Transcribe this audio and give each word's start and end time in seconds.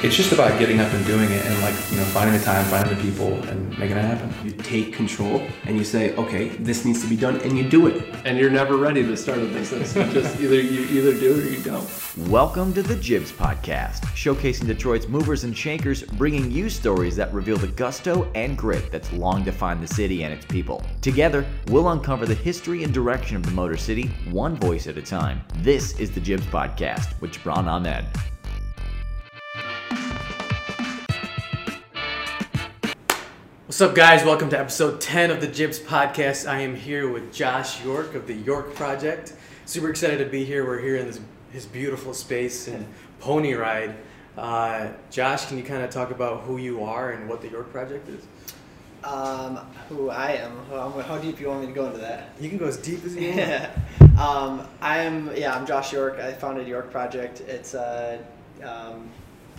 it's 0.00 0.14
just 0.14 0.30
about 0.30 0.56
getting 0.60 0.78
up 0.78 0.92
and 0.92 1.04
doing 1.06 1.28
it 1.28 1.44
and 1.44 1.60
like 1.60 1.74
you 1.90 1.96
know 1.96 2.04
finding 2.04 2.38
the 2.38 2.44
time 2.44 2.64
finding 2.66 2.96
the 2.96 3.02
people 3.02 3.32
and 3.48 3.76
making 3.80 3.96
it 3.96 4.04
happen. 4.04 4.32
You 4.44 4.52
take 4.52 4.92
control 4.92 5.42
and 5.66 5.76
you 5.76 5.82
say 5.82 6.14
okay 6.14 6.50
this 6.50 6.84
needs 6.84 7.02
to 7.02 7.08
be 7.08 7.16
done 7.16 7.40
and 7.40 7.58
you 7.58 7.68
do 7.68 7.88
it. 7.88 8.14
And 8.24 8.38
you're 8.38 8.48
never 8.48 8.76
ready 8.76 9.02
to 9.02 9.16
start 9.16 9.38
a 9.38 9.46
business. 9.46 9.96
You 9.96 10.04
just 10.04 10.40
either 10.40 10.60
you 10.60 10.82
either 11.00 11.18
do 11.18 11.36
it 11.36 11.46
or 11.46 11.50
you 11.50 11.60
don't. 11.64 12.28
Welcome 12.28 12.72
to 12.74 12.82
the 12.82 12.94
jibs 12.94 13.32
podcast 13.32 14.04
showcasing 14.14 14.68
detroit's 14.68 15.08
movers 15.08 15.42
and 15.42 15.56
shakers 15.56 16.04
bringing 16.04 16.48
you 16.48 16.70
stories 16.70 17.16
that 17.16 17.34
reveal 17.34 17.56
the 17.56 17.66
gusto 17.66 18.30
and 18.36 18.56
grit 18.56 18.92
that's 18.92 19.12
long 19.12 19.42
defined 19.42 19.82
the 19.82 19.92
city 19.92 20.22
and 20.22 20.32
its 20.32 20.46
people. 20.46 20.80
Together 21.02 21.44
we'll 21.70 21.88
uncover 21.88 22.24
the 22.24 22.34
history 22.34 22.84
and 22.84 22.94
direction 22.94 23.34
of 23.34 23.44
the 23.44 23.50
motor 23.50 23.76
city 23.76 24.06
one 24.30 24.54
voice 24.54 24.86
at 24.86 24.96
a 24.96 25.02
time. 25.02 25.42
This 25.56 25.98
is 25.98 26.12
the 26.12 26.20
jibs 26.20 26.46
podcast 26.46 27.20
with 27.20 27.32
Jibran 27.32 27.66
Ahmed 27.66 28.04
What's 33.68 33.82
up, 33.82 33.94
guys? 33.94 34.24
Welcome 34.24 34.48
to 34.48 34.58
episode 34.58 34.98
10 34.98 35.30
of 35.30 35.42
the 35.42 35.46
Jibs 35.46 35.78
podcast. 35.78 36.48
I 36.48 36.60
am 36.60 36.74
here 36.74 37.06
with 37.12 37.34
Josh 37.34 37.84
York 37.84 38.14
of 38.14 38.26
the 38.26 38.32
York 38.32 38.74
Project. 38.74 39.34
Super 39.66 39.90
excited 39.90 40.20
to 40.20 40.24
be 40.24 40.42
here. 40.42 40.64
We're 40.64 40.80
here 40.80 40.96
in 40.96 41.06
this 41.06 41.20
his 41.52 41.66
beautiful 41.66 42.14
space 42.14 42.66
and 42.66 42.86
Pony 43.20 43.52
Ride. 43.52 43.94
Uh, 44.38 44.88
Josh, 45.10 45.44
can 45.44 45.58
you 45.58 45.64
kind 45.64 45.82
of 45.82 45.90
talk 45.90 46.10
about 46.10 46.44
who 46.44 46.56
you 46.56 46.82
are 46.82 47.10
and 47.10 47.28
what 47.28 47.42
the 47.42 47.50
York 47.50 47.70
Project 47.70 48.08
is? 48.08 48.24
Um, 49.04 49.58
who 49.90 50.08
I 50.08 50.30
am? 50.30 50.56
How 50.70 51.18
deep 51.18 51.36
do 51.36 51.42
you 51.42 51.50
want 51.50 51.60
me 51.60 51.66
to 51.66 51.72
go 51.74 51.84
into 51.88 51.98
that? 51.98 52.30
You 52.40 52.48
can 52.48 52.56
go 52.56 52.68
as 52.68 52.78
deep 52.78 53.04
as 53.04 53.14
you 53.14 53.32
want. 53.32 54.18
um, 54.18 54.66
I'm 54.80 55.36
yeah. 55.36 55.54
I'm 55.54 55.66
Josh 55.66 55.92
York. 55.92 56.18
I 56.18 56.32
founded 56.32 56.66
York 56.66 56.90
Project. 56.90 57.42
It's 57.42 57.74
uh, 57.74 58.16
um, 58.64 59.10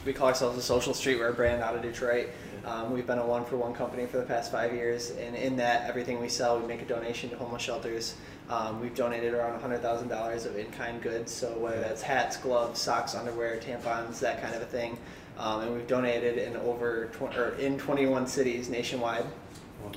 we 0.04 0.14
call 0.14 0.30
ourselves 0.30 0.58
a 0.58 0.64
social 0.64 0.94
streetwear 0.94 1.36
brand 1.36 1.62
out 1.62 1.76
of 1.76 1.84
Detroit. 1.84 2.30
Um, 2.70 2.92
we've 2.92 3.08
been 3.08 3.18
a 3.18 3.26
one 3.26 3.46
for 3.46 3.58
one 3.58 3.74
company 3.74 4.06
for 4.06 4.18
the 4.18 4.26
past 4.26 4.52
five 4.52 4.74
years, 4.74 5.10
and 5.10 5.36
in 5.36 5.56
that, 5.56 5.90
everything 5.90 6.20
we 6.20 6.30
sell, 6.30 6.60
we 6.60 6.68
make 6.68 6.84
a 6.84 6.86
donation 6.86 7.28
to 7.32 7.36
homeless 7.36 7.64
shelters. 7.64 8.14
Um, 8.48 8.80
we've 8.80 8.94
donated 8.94 9.34
around 9.34 9.60
$100,000 9.60 10.46
of 10.46 10.56
in 10.56 10.68
kind 10.74 11.02
goods, 11.02 11.32
so 11.32 11.58
whether 11.58 11.80
that's 11.80 12.04
hats, 12.04 12.38
gloves, 12.38 12.80
socks, 12.80 13.16
underwear, 13.16 13.58
tampons, 13.60 14.20
that 14.20 14.40
kind 14.40 14.54
of 14.54 14.62
a 14.62 14.66
thing. 14.66 15.00
Um, 15.40 15.62
and 15.62 15.74
we've 15.74 15.88
donated 15.88 16.38
in 16.38 16.58
over 16.58 17.08
tw- 17.08 17.36
or 17.36 17.56
in 17.56 17.80
21 17.80 18.28
cities 18.28 18.70
nationwide. 18.70 19.26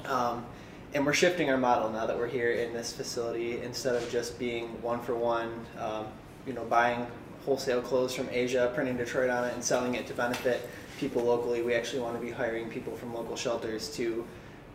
Um, 0.06 0.46
and 0.94 1.04
we're 1.04 1.12
shifting 1.12 1.50
our 1.50 1.58
model 1.58 1.90
now 1.90 2.06
that 2.06 2.16
we're 2.16 2.26
here 2.26 2.52
in 2.52 2.72
this 2.72 2.90
facility 2.90 3.60
instead 3.60 3.96
of 3.96 4.10
just 4.10 4.38
being 4.38 4.80
one 4.80 5.00
for 5.02 5.14
one, 5.14 5.66
um, 5.78 6.06
you 6.46 6.54
know, 6.54 6.64
buying 6.64 7.06
wholesale 7.44 7.82
clothes 7.82 8.14
from 8.14 8.28
Asia, 8.30 8.70
printing 8.74 8.96
Detroit 8.96 9.28
on 9.28 9.44
it, 9.44 9.52
and 9.52 9.62
selling 9.62 9.94
it 9.94 10.06
to 10.06 10.14
benefit 10.14 10.70
people 11.02 11.24
locally. 11.24 11.62
We 11.62 11.74
actually 11.74 12.00
want 12.00 12.14
to 12.18 12.24
be 12.24 12.30
hiring 12.30 12.70
people 12.70 12.96
from 12.96 13.12
local 13.12 13.34
shelters 13.34 13.90
to 13.96 14.24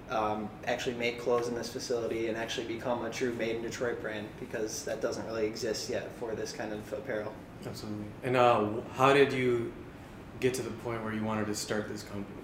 um, 0.10 0.50
actually 0.66 0.96
make 0.96 1.22
clothes 1.22 1.48
in 1.48 1.56
this 1.56 1.70
facility 1.70 2.28
and 2.28 2.38
actually 2.38 2.68
become 2.68 3.06
a 3.06 3.10
true 3.10 3.34
made 3.36 3.56
in 3.56 3.62
Detroit 3.62 4.02
brand 4.02 4.28
because 4.42 4.84
that 4.84 5.02
doesn't 5.02 5.26
really 5.26 5.46
exist 5.46 5.90
yet 5.90 6.12
for 6.20 6.36
this 6.36 6.52
kind 6.52 6.74
of 6.74 6.92
apparel. 6.92 7.34
Absolutely. 7.66 8.06
And 8.24 8.36
uh, 8.36 8.68
how 8.94 9.14
did 9.14 9.32
you 9.32 9.72
get 10.42 10.54
to 10.56 10.62
the 10.62 10.70
point 10.70 11.02
where 11.02 11.14
you 11.14 11.24
wanted 11.24 11.48
to 11.48 11.56
start 11.56 11.88
this 11.88 12.04
company? 12.04 12.42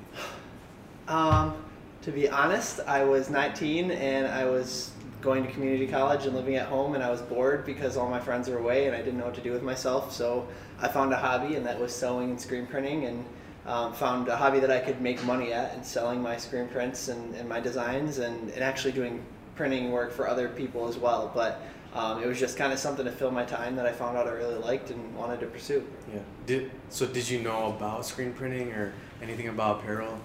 Um, 1.10 1.62
to 2.04 2.12
be 2.12 2.30
honest, 2.30 2.80
I 2.88 3.04
was 3.04 3.30
19 3.30 3.92
and 3.92 4.28
I 4.28 4.46
was 4.46 4.92
going 5.22 5.46
to 5.46 5.52
community 5.52 5.88
college 5.88 6.26
and 6.26 6.34
living 6.34 6.56
at 6.56 6.68
home 6.68 6.96
and 6.96 7.04
I 7.04 7.10
was 7.10 7.22
bored 7.22 7.66
because 7.66 7.98
all 7.98 8.10
my 8.10 8.20
friends 8.20 8.48
were 8.48 8.60
away 8.60 8.88
and 8.88 8.96
I 8.96 9.00
didn't 9.00 9.20
know 9.20 9.26
what 9.26 9.36
to 9.36 9.42
do 9.42 9.52
with 9.52 9.62
myself. 9.62 10.14
So 10.14 10.48
I 10.80 10.88
found 10.88 11.12
a 11.12 11.18
hobby 11.18 11.56
and 11.56 11.66
that 11.66 11.78
was 11.78 11.94
sewing 11.94 12.30
and 12.30 12.40
screen 12.40 12.66
printing 12.66 13.06
and 13.06 13.26
um, 13.66 13.94
found 13.94 14.28
a 14.28 14.36
hobby 14.36 14.60
that 14.60 14.72
I 14.72 14.80
could 14.80 15.02
make 15.02 15.24
money 15.24 15.54
at 15.54 15.74
and 15.74 15.86
selling 15.86 16.22
my 16.22 16.38
screen 16.38 16.68
prints 16.68 17.08
and, 17.08 17.34
and 17.36 17.48
my 17.48 17.60
designs 17.60 18.18
and, 18.18 18.50
and 18.52 18.64
actually 18.64 18.92
doing 18.92 19.24
printing 19.56 19.92
work 19.92 20.12
for 20.12 20.28
other 20.28 20.50
people 20.50 20.88
as 20.88 20.98
well. 20.98 21.32
But 21.34 21.62
um, 21.94 22.24
it 22.24 22.28
was 22.28 22.40
just 22.40 22.58
kind 22.58 22.74
of 22.74 22.80
something 22.80 23.06
to 23.06 23.12
fill 23.12 23.32
my 23.32 23.46
time 23.46 23.76
that 23.76 23.86
I 23.86 23.92
found 23.92 24.18
out 24.18 24.28
I 24.28 24.32
really 24.32 24.56
liked 24.56 24.90
and 24.90 25.16
wanted 25.16 25.40
to 25.42 25.46
pursue. 25.46 25.86
Yeah. 26.12 26.20
Did 26.46 26.72
so? 26.90 27.06
Did 27.06 27.30
you 27.30 27.40
know 27.40 27.68
about 27.68 28.06
screen 28.06 28.34
printing 28.34 28.72
or 28.72 28.94
anything 29.22 29.48
about 29.48 29.80
apparel 29.80 30.18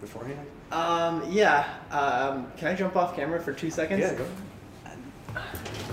beforehand? 0.00 0.46
Um, 0.70 1.24
yeah. 1.30 1.74
Um, 1.90 2.50
can 2.56 2.68
I 2.68 2.74
jump 2.74 2.96
off 2.96 3.16
camera 3.16 3.40
for 3.40 3.52
two 3.52 3.70
seconds? 3.70 4.00
Yeah, 4.00 4.14
go. 4.14 4.26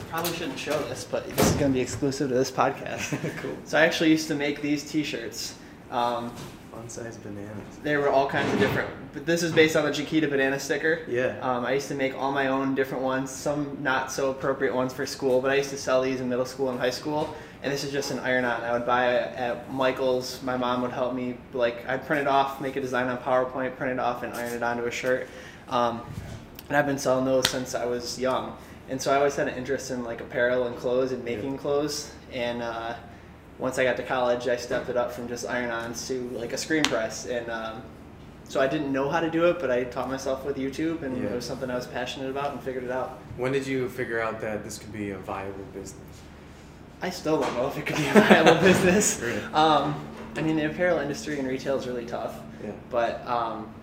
Probably 0.09 0.31
shouldn't 0.33 0.59
show 0.59 0.77
this, 0.83 1.03
but 1.03 1.27
this 1.27 1.51
is 1.51 1.55
going 1.57 1.71
to 1.71 1.75
be 1.75 1.81
exclusive 1.81 2.29
to 2.29 2.35
this 2.35 2.51
podcast. 2.51 3.19
cool. 3.41 3.57
So 3.65 3.77
I 3.77 3.85
actually 3.85 4.11
used 4.11 4.27
to 4.29 4.35
make 4.35 4.61
these 4.61 4.89
T-shirts. 4.89 5.55
Um, 5.91 6.33
Fun 6.75 6.89
size 6.89 7.17
bananas. 7.17 7.79
There 7.83 8.01
were 8.01 8.09
all 8.09 8.27
kinds 8.27 8.51
of 8.53 8.59
different. 8.59 8.89
But 9.13 9.25
this 9.25 9.43
is 9.43 9.53
based 9.53 9.77
on 9.77 9.85
the 9.85 9.91
Chiquita 9.91 10.27
banana 10.27 10.59
sticker. 10.59 11.03
Yeah. 11.07 11.39
Um, 11.41 11.65
I 11.65 11.73
used 11.73 11.87
to 11.87 11.95
make 11.95 12.15
all 12.15 12.33
my 12.33 12.47
own 12.47 12.75
different 12.75 13.01
ones. 13.01 13.31
Some 13.31 13.77
not 13.81 14.11
so 14.11 14.29
appropriate 14.29 14.75
ones 14.75 14.93
for 14.93 15.05
school, 15.05 15.41
but 15.41 15.51
I 15.51 15.55
used 15.55 15.69
to 15.69 15.77
sell 15.77 16.01
these 16.01 16.19
in 16.19 16.27
middle 16.27 16.45
school 16.45 16.69
and 16.69 16.79
high 16.79 16.89
school. 16.89 17.33
And 17.63 17.71
this 17.71 17.83
is 17.85 17.91
just 17.91 18.11
an 18.11 18.19
iron-on. 18.19 18.61
I 18.61 18.73
would 18.73 18.85
buy 18.85 19.15
it 19.15 19.35
at 19.37 19.73
Michael's. 19.73 20.43
My 20.43 20.57
mom 20.57 20.81
would 20.81 20.91
help 20.91 21.15
me. 21.15 21.37
Like 21.53 21.87
I'd 21.87 22.05
print 22.05 22.21
it 22.21 22.27
off, 22.27 22.59
make 22.59 22.75
a 22.75 22.81
design 22.81 23.07
on 23.07 23.17
PowerPoint, 23.19 23.77
print 23.77 23.93
it 23.93 23.99
off, 23.99 24.23
and 24.23 24.33
iron 24.33 24.53
it 24.53 24.61
onto 24.61 24.83
a 24.83 24.91
shirt. 24.91 25.27
Um, 25.69 26.01
and 26.67 26.75
I've 26.75 26.85
been 26.85 26.97
selling 26.97 27.25
those 27.25 27.49
since 27.49 27.73
I 27.73 27.85
was 27.85 28.19
young. 28.19 28.57
And 28.89 29.01
so 29.01 29.13
I 29.13 29.15
always 29.15 29.35
had 29.35 29.47
an 29.47 29.55
interest 29.55 29.91
in 29.91 30.03
like 30.03 30.21
apparel 30.21 30.67
and 30.67 30.75
clothes 30.75 31.11
and 31.11 31.23
making 31.23 31.53
yeah. 31.53 31.59
clothes. 31.59 32.11
And 32.33 32.61
uh, 32.61 32.95
once 33.57 33.79
I 33.79 33.83
got 33.83 33.97
to 33.97 34.03
college, 34.03 34.47
I 34.47 34.57
stepped 34.57 34.89
it 34.89 34.97
up 34.97 35.11
from 35.11 35.27
just 35.27 35.47
iron-ons 35.47 36.07
to 36.07 36.29
like 36.31 36.53
a 36.53 36.57
screen 36.57 36.83
press, 36.83 37.25
and 37.25 37.49
um, 37.49 37.81
so 38.47 38.59
I 38.59 38.67
didn't 38.67 38.91
know 38.91 39.09
how 39.09 39.19
to 39.19 39.29
do 39.29 39.45
it, 39.45 39.59
but 39.59 39.71
I 39.71 39.85
taught 39.85 40.09
myself 40.09 40.45
with 40.45 40.57
YouTube, 40.57 41.03
and 41.03 41.17
yeah. 41.17 41.29
it 41.29 41.35
was 41.35 41.45
something 41.45 41.69
I 41.69 41.75
was 41.75 41.87
passionate 41.87 42.29
about 42.29 42.51
and 42.51 42.61
figured 42.61 42.83
it 42.83 42.91
out. 42.91 43.19
When 43.37 43.51
did 43.51 43.65
you 43.65 43.89
figure 43.89 44.19
out 44.19 44.41
that 44.41 44.63
this 44.63 44.77
could 44.77 44.91
be 44.91 45.11
a 45.11 45.17
viable 45.17 45.63
business? 45.73 46.01
I 47.01 47.09
still 47.09 47.39
don't 47.39 47.53
know 47.55 47.67
if 47.67 47.77
it 47.77 47.85
could 47.85 47.97
be 47.97 48.07
a 48.07 48.13
viable 48.13 48.61
business. 48.61 49.21
Really? 49.21 49.41
Um, 49.53 49.95
I 50.35 50.41
mean, 50.41 50.57
the 50.57 50.65
apparel 50.69 50.99
industry 50.99 51.39
and 51.39 51.47
retail 51.47 51.77
is 51.77 51.87
really 51.87 52.05
tough. 52.05 52.39
Yeah. 52.63 52.71
But 52.89 53.25
um, 53.25 53.73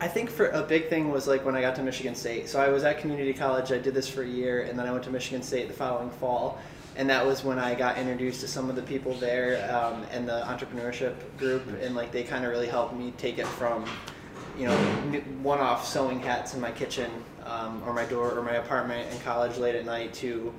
I 0.00 0.08
think 0.08 0.30
for 0.30 0.48
a 0.48 0.62
big 0.62 0.88
thing 0.88 1.10
was 1.10 1.26
like 1.26 1.44
when 1.44 1.54
I 1.54 1.60
got 1.60 1.76
to 1.76 1.82
Michigan 1.82 2.14
State. 2.14 2.48
So 2.48 2.60
I 2.60 2.68
was 2.68 2.84
at 2.84 2.98
community 2.98 3.34
college. 3.34 3.72
I 3.72 3.78
did 3.78 3.94
this 3.94 4.08
for 4.08 4.22
a 4.22 4.26
year, 4.26 4.62
and 4.62 4.78
then 4.78 4.86
I 4.86 4.92
went 4.92 5.04
to 5.04 5.10
Michigan 5.10 5.42
State 5.42 5.68
the 5.68 5.74
following 5.74 6.10
fall 6.10 6.58
and 6.96 7.10
that 7.10 7.26
was 7.26 7.42
when 7.42 7.58
I 7.58 7.74
got 7.74 7.98
introduced 7.98 8.40
to 8.42 8.48
some 8.48 8.70
of 8.70 8.76
the 8.76 8.82
people 8.82 9.14
there 9.14 9.70
um, 9.74 10.04
and 10.10 10.28
the 10.28 10.42
entrepreneurship 10.42 11.14
group, 11.38 11.66
and 11.80 11.94
like 11.94 12.12
they 12.12 12.22
kind 12.22 12.44
of 12.44 12.50
really 12.50 12.68
helped 12.68 12.94
me 12.94 13.12
take 13.18 13.38
it 13.38 13.46
from, 13.46 13.84
you 14.58 14.66
know, 14.66 14.76
one-off 15.42 15.86
sewing 15.86 16.20
hats 16.20 16.54
in 16.54 16.60
my 16.60 16.70
kitchen 16.70 17.10
um, 17.44 17.82
or 17.84 17.92
my 17.92 18.04
door 18.04 18.38
or 18.38 18.42
my 18.42 18.54
apartment 18.54 19.12
in 19.12 19.18
college 19.20 19.58
late 19.58 19.74
at 19.74 19.84
night 19.84 20.14
to 20.14 20.52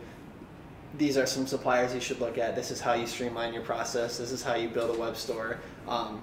these 0.98 1.18
are 1.18 1.26
some 1.26 1.46
suppliers 1.46 1.94
you 1.94 2.00
should 2.00 2.20
look 2.20 2.38
at. 2.38 2.56
This 2.56 2.72
is 2.72 2.80
how 2.80 2.94
you 2.94 3.06
streamline 3.06 3.54
your 3.54 3.64
process. 3.64 4.18
This 4.18 4.32
is 4.32 4.42
how 4.42 4.56
you 4.56 4.70
build 4.70 4.96
a 4.96 5.00
web 5.00 5.18
store. 5.18 5.60
Um, 5.88 6.22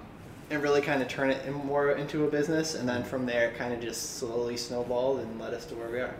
and 0.49 0.61
really 0.61 0.81
kind 0.81 1.01
of 1.01 1.07
turn 1.07 1.29
it 1.29 1.45
in 1.45 1.53
more 1.53 1.91
into 1.93 2.25
a 2.25 2.29
business, 2.29 2.75
and 2.75 2.87
then 2.87 3.03
from 3.03 3.25
there, 3.25 3.51
kind 3.53 3.73
of 3.73 3.81
just 3.81 4.17
slowly 4.17 4.57
snowballed 4.57 5.19
and 5.21 5.39
led 5.39 5.53
us 5.53 5.65
to 5.67 5.75
where 5.75 5.89
we 5.89 5.99
are. 5.99 6.15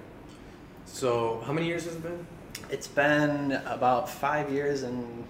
So, 0.86 1.42
how 1.46 1.54
many 1.54 1.68
years 1.68 1.86
has 1.86 1.96
it 1.96 2.04
been? 2.04 2.26
It's 2.70 2.88
been 2.88 3.54
about 3.66 4.10
five 4.10 4.52
years 4.52 4.84
and 4.84 5.24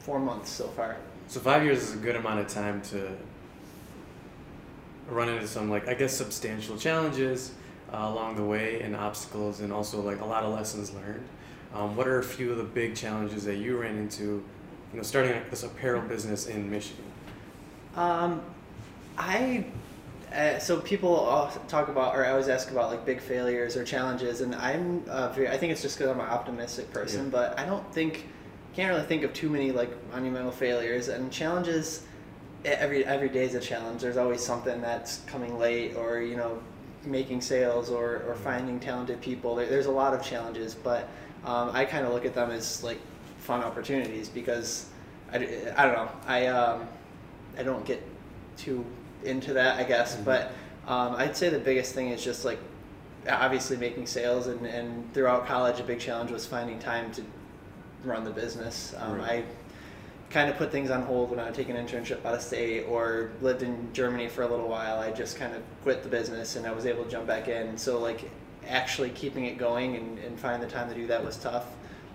four 0.00 0.18
months 0.18 0.50
so 0.50 0.68
far. 0.68 0.96
So 1.28 1.40
five 1.40 1.64
years 1.64 1.82
is 1.82 1.94
a 1.94 1.98
good 1.98 2.16
amount 2.16 2.40
of 2.40 2.48
time 2.48 2.80
to 2.82 3.10
run 5.08 5.28
into 5.28 5.46
some 5.46 5.70
like 5.70 5.88
I 5.88 5.94
guess 5.94 6.12
substantial 6.12 6.76
challenges 6.76 7.52
uh, 7.92 7.98
along 7.98 8.36
the 8.36 8.44
way 8.44 8.80
and 8.80 8.96
obstacles 8.96 9.60
and 9.60 9.72
also 9.72 10.00
like 10.00 10.20
a 10.20 10.24
lot 10.24 10.42
of 10.44 10.52
lessons 10.52 10.92
learned. 10.92 11.24
Um, 11.74 11.96
what 11.96 12.06
are 12.06 12.18
a 12.18 12.24
few 12.24 12.50
of 12.52 12.58
the 12.58 12.64
big 12.64 12.94
challenges 12.94 13.44
that 13.44 13.56
you 13.56 13.76
ran 13.76 13.96
into, 13.96 14.22
you 14.22 14.42
know, 14.94 15.02
starting 15.02 15.40
this 15.50 15.62
apparel 15.62 16.02
business 16.02 16.46
in 16.46 16.70
Michigan? 16.70 17.04
Um, 17.94 18.42
I 19.18 19.66
uh, 20.36 20.58
so 20.58 20.80
people 20.80 21.50
talk 21.66 21.88
about, 21.88 22.14
or 22.14 22.24
I 22.24 22.30
always 22.30 22.48
ask 22.48 22.70
about 22.70 22.90
like 22.90 23.06
big 23.06 23.20
failures 23.20 23.76
or 23.76 23.84
challenges, 23.84 24.42
and 24.42 24.54
I'm 24.54 25.02
uh, 25.08 25.32
I 25.34 25.56
think 25.56 25.72
it's 25.72 25.82
just 25.82 25.96
because 25.96 26.10
I'm 26.10 26.20
an 26.20 26.26
optimistic 26.26 26.92
person, 26.92 27.24
yeah. 27.24 27.30
but 27.30 27.58
I 27.58 27.64
don't 27.64 27.90
think, 27.92 28.26
can't 28.74 28.92
really 28.92 29.06
think 29.06 29.22
of 29.22 29.32
too 29.32 29.48
many 29.48 29.72
like 29.72 29.90
monumental 30.12 30.52
failures 30.52 31.08
and 31.08 31.32
challenges. 31.32 32.02
Every 32.64 33.04
every 33.04 33.30
day 33.30 33.44
is 33.44 33.54
a 33.54 33.60
challenge. 33.60 34.02
There's 34.02 34.18
always 34.18 34.44
something 34.44 34.80
that's 34.82 35.20
coming 35.26 35.58
late, 35.58 35.96
or 35.96 36.20
you 36.20 36.36
know, 36.36 36.62
making 37.04 37.40
sales, 37.40 37.88
or 37.88 38.22
or 38.28 38.34
finding 38.34 38.78
talented 38.78 39.22
people. 39.22 39.54
There, 39.54 39.66
there's 39.66 39.86
a 39.86 39.90
lot 39.90 40.12
of 40.12 40.22
challenges, 40.22 40.74
but 40.74 41.08
um, 41.46 41.70
I 41.72 41.86
kind 41.86 42.04
of 42.04 42.12
look 42.12 42.26
at 42.26 42.34
them 42.34 42.50
as 42.50 42.84
like 42.84 43.00
fun 43.38 43.62
opportunities 43.62 44.28
because 44.28 44.86
I, 45.32 45.36
I 45.76 45.86
don't 45.86 45.94
know 45.94 46.10
I 46.26 46.46
um, 46.48 46.88
I 47.56 47.62
don't 47.62 47.84
get 47.86 48.02
too 48.56 48.84
into 49.24 49.52
that, 49.54 49.78
I 49.78 49.84
guess. 49.84 50.14
Mm-hmm. 50.14 50.24
But 50.24 50.52
um, 50.86 51.16
I'd 51.16 51.36
say 51.36 51.48
the 51.48 51.58
biggest 51.58 51.94
thing 51.94 52.10
is 52.10 52.22
just 52.22 52.44
like 52.44 52.58
obviously 53.28 53.76
making 53.76 54.06
sales, 54.06 54.46
and, 54.46 54.64
and 54.66 55.12
throughout 55.12 55.46
college, 55.46 55.80
a 55.80 55.84
big 55.84 56.00
challenge 56.00 56.30
was 56.30 56.46
finding 56.46 56.78
time 56.78 57.10
to 57.12 57.22
run 58.04 58.24
the 58.24 58.30
business. 58.30 58.94
Um, 58.98 59.18
right. 59.18 59.44
I 59.44 59.44
kind 60.30 60.50
of 60.50 60.56
put 60.56 60.72
things 60.72 60.90
on 60.90 61.02
hold 61.02 61.30
when 61.30 61.38
I 61.38 61.44
would 61.44 61.54
take 61.54 61.68
an 61.68 61.76
internship 61.76 62.24
out 62.24 62.34
of 62.34 62.42
state 62.42 62.84
or 62.84 63.30
lived 63.40 63.62
in 63.62 63.92
Germany 63.92 64.28
for 64.28 64.42
a 64.42 64.48
little 64.48 64.68
while. 64.68 64.98
I 64.98 65.10
just 65.10 65.36
kind 65.36 65.54
of 65.54 65.62
quit 65.82 66.02
the 66.02 66.08
business 66.08 66.56
and 66.56 66.66
I 66.66 66.72
was 66.72 66.84
able 66.84 67.04
to 67.04 67.10
jump 67.10 67.26
back 67.26 67.48
in. 67.48 67.78
So 67.78 67.98
like 68.00 68.28
actually 68.68 69.10
keeping 69.10 69.44
it 69.44 69.56
going 69.56 69.96
and, 69.96 70.18
and 70.18 70.38
finding 70.38 70.66
the 70.66 70.72
time 70.72 70.88
to 70.88 70.94
do 70.94 71.06
that 71.06 71.24
was 71.24 71.36
tough. 71.36 71.66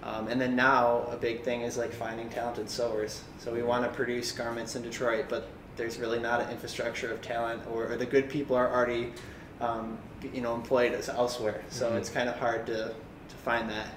Um, 0.04 0.28
and 0.28 0.42
then 0.42 0.56
now 0.56 1.04
a 1.12 1.16
big 1.16 1.44
thing 1.44 1.62
is 1.62 1.78
like 1.78 1.94
finding 1.94 2.30
talented 2.30 2.70
sewers. 2.70 3.24
So 3.40 3.54
we 3.54 3.64
want 3.64 3.86
to 3.86 3.92
produce 3.92 4.32
garments 4.32 4.76
in 4.76 4.82
Detroit, 4.82 5.26
but 5.30 5.48
there's 5.82 5.98
really 5.98 6.20
not 6.20 6.40
an 6.42 6.50
infrastructure 6.52 7.12
of 7.12 7.22
talent, 7.24 7.64
or, 7.72 7.92
or 7.92 7.98
the 7.98 8.06
good 8.06 8.30
people 8.30 8.56
are 8.56 8.72
already, 8.72 9.12
um, 9.60 9.98
you 10.32 10.40
know, 10.40 10.54
employed 10.54 10.94
as 10.94 11.10
elsewhere. 11.10 11.64
So 11.70 11.90
Mhm. 11.92 11.96
it's 11.98 12.10
kind 12.10 12.30
of 12.30 12.38
hard 12.38 12.68
to, 12.68 12.94
to 13.30 13.36
find 13.44 13.68
that. 13.72 13.88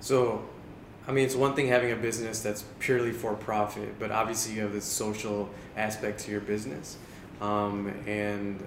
So, 0.00 0.42
I 1.06 1.12
mean, 1.12 1.26
it's 1.26 1.34
one 1.34 1.54
thing 1.54 1.68
having 1.68 1.92
a 1.92 1.96
business 1.96 2.40
that's 2.40 2.64
purely 2.78 3.12
for 3.12 3.34
profit, 3.34 3.98
but 3.98 4.10
obviously 4.10 4.54
you 4.54 4.62
have 4.62 4.72
this 4.72 4.86
social 4.86 5.50
aspect 5.76 6.20
to 6.20 6.30
your 6.30 6.40
business, 6.40 6.96
um, 7.42 7.92
and 8.06 8.58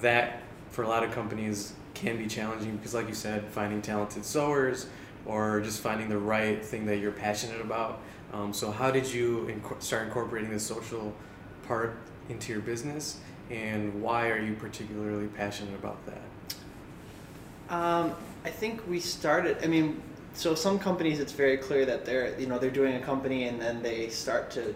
that 0.00 0.42
for 0.70 0.82
a 0.82 0.88
lot 0.88 1.04
of 1.04 1.12
companies 1.12 1.74
can 1.94 2.16
be 2.16 2.26
challenging 2.26 2.76
because, 2.76 2.92
like 2.92 3.06
you 3.06 3.14
said, 3.14 3.44
finding 3.50 3.80
talented 3.80 4.24
sewers 4.24 4.88
or 5.26 5.60
just 5.60 5.80
finding 5.80 6.08
the 6.08 6.18
right 6.18 6.64
thing 6.64 6.86
that 6.86 6.96
you're 6.96 7.12
passionate 7.12 7.60
about. 7.60 8.00
Um, 8.32 8.52
so, 8.52 8.72
how 8.72 8.90
did 8.90 9.06
you 9.12 9.46
inc- 9.48 9.80
start 9.82 10.06
incorporating 10.06 10.50
the 10.50 10.58
social 10.58 11.12
part 11.66 11.96
into 12.28 12.52
your 12.52 12.62
business, 12.62 13.18
and 13.50 14.02
why 14.02 14.28
are 14.30 14.40
you 14.40 14.54
particularly 14.54 15.26
passionate 15.28 15.74
about 15.74 15.98
that? 16.06 16.22
Um, 17.74 18.14
I 18.44 18.50
think 18.50 18.86
we 18.88 19.00
started. 19.00 19.58
I 19.62 19.66
mean, 19.66 20.02
so 20.34 20.54
some 20.54 20.78
companies, 20.78 21.20
it's 21.20 21.32
very 21.32 21.56
clear 21.56 21.84
that 21.86 22.04
they're 22.04 22.38
you 22.38 22.46
know 22.46 22.58
they're 22.58 22.70
doing 22.70 22.94
a 22.96 23.00
company 23.00 23.44
and 23.44 23.60
then 23.60 23.82
they 23.82 24.08
start 24.08 24.50
to, 24.52 24.74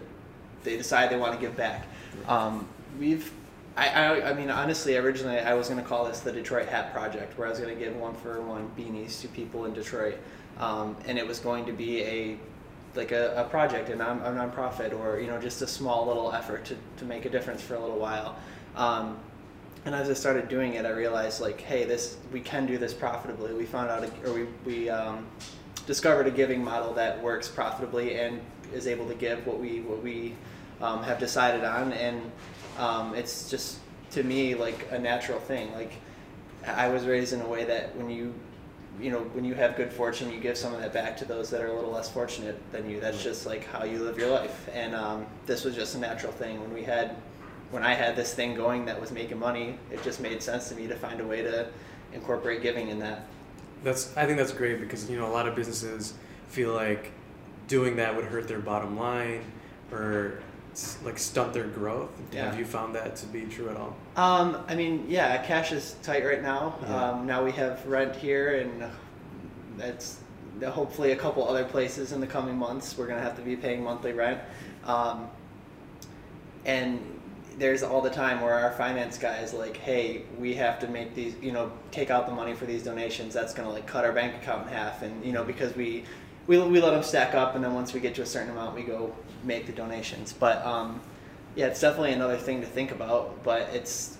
they 0.63 0.77
decide 0.77 1.09
they 1.09 1.17
want 1.17 1.33
to 1.33 1.39
give 1.39 1.55
back. 1.55 1.87
Um, 2.27 2.67
we've, 2.99 3.31
I, 3.75 3.89
I, 3.89 4.29
I 4.29 4.33
mean 4.33 4.49
honestly, 4.49 4.97
originally 4.97 5.39
I 5.39 5.53
was 5.53 5.69
going 5.69 5.81
to 5.81 5.87
call 5.87 6.05
this 6.05 6.19
the 6.21 6.31
Detroit 6.31 6.67
Hat 6.67 6.93
Project, 6.93 7.37
where 7.37 7.47
I 7.47 7.49
was 7.49 7.59
going 7.59 7.75
to 7.75 7.83
give 7.83 7.95
one 7.95 8.15
for 8.15 8.41
one 8.41 8.71
beanies 8.77 9.21
to 9.21 9.27
people 9.27 9.65
in 9.65 9.73
Detroit, 9.73 10.17
um, 10.59 10.95
and 11.05 11.17
it 11.17 11.27
was 11.27 11.39
going 11.39 11.65
to 11.65 11.73
be 11.73 12.03
a 12.03 12.37
like 12.97 13.11
a, 13.11 13.33
a 13.35 13.43
project, 13.45 13.89
a, 13.89 13.95
non, 13.95 14.19
a 14.19 14.29
nonprofit, 14.31 14.93
or 14.99 15.19
you 15.19 15.27
know 15.27 15.39
just 15.39 15.61
a 15.61 15.67
small 15.67 16.07
little 16.07 16.31
effort 16.33 16.65
to, 16.65 16.75
to 16.97 17.05
make 17.05 17.25
a 17.25 17.29
difference 17.29 17.61
for 17.61 17.75
a 17.75 17.79
little 17.79 17.99
while. 17.99 18.35
Um, 18.75 19.19
and 19.85 19.95
as 19.95 20.09
I 20.09 20.13
started 20.13 20.49
doing 20.49 20.73
it, 20.73 20.85
I 20.85 20.89
realized 20.89 21.39
like, 21.39 21.61
hey, 21.61 21.85
this 21.85 22.17
we 22.33 22.41
can 22.41 22.65
do 22.65 22.77
this 22.77 22.93
profitably. 22.93 23.53
We 23.53 23.65
found 23.65 23.89
out, 23.89 24.03
a, 24.03 24.29
or 24.29 24.33
we 24.33 24.47
we 24.65 24.89
um, 24.89 25.25
discovered 25.85 26.27
a 26.27 26.31
giving 26.31 26.63
model 26.63 26.93
that 26.95 27.21
works 27.21 27.47
profitably 27.47 28.19
and 28.19 28.41
is 28.73 28.87
able 28.87 29.07
to 29.07 29.15
give 29.15 29.45
what 29.47 29.59
we 29.59 29.79
what 29.81 30.03
we 30.03 30.35
um, 30.81 31.03
have 31.03 31.19
decided 31.19 31.63
on, 31.63 31.93
and 31.93 32.31
um, 32.77 33.15
it's 33.15 33.49
just 33.49 33.79
to 34.11 34.23
me 34.23 34.55
like 34.55 34.87
a 34.91 34.99
natural 34.99 35.39
thing. 35.39 35.71
Like 35.73 35.93
I 36.65 36.89
was 36.89 37.05
raised 37.05 37.33
in 37.33 37.41
a 37.41 37.47
way 37.47 37.63
that 37.65 37.95
when 37.95 38.09
you 38.09 38.33
you 38.99 39.11
know 39.11 39.19
when 39.19 39.45
you 39.45 39.53
have 39.53 39.75
good 39.75 39.91
fortune, 39.91 40.31
you 40.31 40.39
give 40.39 40.57
some 40.57 40.73
of 40.73 40.81
that 40.81 40.93
back 40.93 41.17
to 41.17 41.25
those 41.25 41.49
that 41.49 41.61
are 41.61 41.67
a 41.67 41.75
little 41.75 41.91
less 41.91 42.09
fortunate 42.09 42.59
than 42.71 42.89
you. 42.89 42.99
That's 42.99 43.23
just 43.23 43.45
like 43.45 43.65
how 43.65 43.83
you 43.83 43.99
live 43.99 44.17
your 44.17 44.29
life, 44.29 44.69
and 44.73 44.95
um, 44.95 45.25
this 45.45 45.63
was 45.63 45.75
just 45.75 45.95
a 45.95 45.99
natural 45.99 46.31
thing. 46.31 46.59
When 46.59 46.73
we 46.73 46.83
had 46.83 47.15
when 47.71 47.83
I 47.83 47.93
had 47.93 48.15
this 48.15 48.33
thing 48.33 48.55
going 48.55 48.85
that 48.85 48.99
was 48.99 49.11
making 49.11 49.39
money, 49.39 49.77
it 49.91 50.01
just 50.03 50.21
made 50.21 50.41
sense 50.41 50.69
to 50.69 50.75
me 50.75 50.87
to 50.87 50.95
find 50.95 51.19
a 51.19 51.25
way 51.25 51.41
to 51.41 51.67
incorporate 52.13 52.61
giving 52.61 52.89
in 52.89 52.99
that. 52.99 53.27
That's 53.83 54.15
I 54.17 54.25
think 54.25 54.37
that's 54.37 54.53
great 54.53 54.79
because 54.79 55.09
you 55.09 55.17
know 55.17 55.27
a 55.27 55.33
lot 55.33 55.47
of 55.47 55.55
businesses 55.55 56.13
feel 56.47 56.73
like 56.73 57.11
doing 57.67 57.97
that 57.97 58.15
would 58.15 58.25
hurt 58.25 58.47
their 58.47 58.59
bottom 58.59 58.97
line 58.97 59.43
or 59.91 60.41
like 61.03 61.17
stunt 61.17 61.53
their 61.53 61.67
growth. 61.67 62.09
Yeah. 62.31 62.45
Have 62.45 62.59
you 62.59 62.65
found 62.65 62.93
that 62.95 63.15
to 63.17 63.25
be 63.27 63.45
true 63.45 63.69
at 63.69 63.77
all? 63.77 63.95
Um, 64.15 64.63
I 64.67 64.75
mean, 64.75 65.05
yeah, 65.07 65.43
cash 65.43 65.71
is 65.71 65.95
tight 66.03 66.23
right 66.25 66.41
now. 66.41 66.77
Yeah. 66.81 67.11
Um, 67.11 67.25
now 67.25 67.43
we 67.43 67.51
have 67.53 67.85
rent 67.85 68.15
here, 68.15 68.59
and 68.59 68.83
that's 69.77 70.19
hopefully 70.65 71.11
a 71.11 71.15
couple 71.15 71.47
other 71.47 71.63
places 71.63 72.11
in 72.11 72.21
the 72.21 72.27
coming 72.27 72.57
months. 72.57 72.97
We're 72.97 73.07
gonna 73.07 73.21
have 73.21 73.35
to 73.37 73.41
be 73.41 73.55
paying 73.55 73.83
monthly 73.83 74.13
rent, 74.13 74.39
um, 74.85 75.29
and 76.65 76.99
there's 77.57 77.81
all 77.81 78.01
the 78.01 78.09
time 78.09 78.41
where 78.41 78.53
our 78.53 78.71
finance 78.73 79.17
guy 79.17 79.39
is 79.39 79.53
like, 79.53 79.77
"Hey, 79.77 80.23
we 80.37 80.53
have 80.55 80.77
to 80.79 80.87
make 80.87 81.15
these, 81.15 81.35
you 81.41 81.51
know, 81.51 81.71
take 81.89 82.11
out 82.11 82.27
the 82.27 82.33
money 82.33 82.53
for 82.53 82.65
these 82.65 82.83
donations. 82.83 83.33
That's 83.33 83.53
gonna 83.53 83.71
like 83.71 83.87
cut 83.87 84.05
our 84.05 84.11
bank 84.11 84.35
account 84.35 84.67
in 84.67 84.73
half." 84.73 85.01
And 85.01 85.25
you 85.25 85.31
know, 85.31 85.43
because 85.43 85.75
we 85.75 86.03
we, 86.45 86.59
we 86.59 86.79
let 86.79 86.91
them 86.91 87.03
stack 87.03 87.35
up, 87.35 87.55
and 87.55 87.63
then 87.63 87.73
once 87.73 87.93
we 87.93 87.99
get 87.99 88.15
to 88.15 88.21
a 88.21 88.25
certain 88.25 88.51
amount, 88.51 88.75
we 88.75 88.83
go 88.83 89.13
make 89.47 89.65
the 89.65 89.71
donations. 89.73 90.33
But 90.33 90.63
um, 90.65 91.01
yeah, 91.55 91.67
it's 91.67 91.81
definitely 91.81 92.11
another 92.13 92.37
thing 92.37 92.61
to 92.61 92.67
think 92.67 92.91
about. 92.91 93.43
But 93.43 93.69
it's 93.73 94.17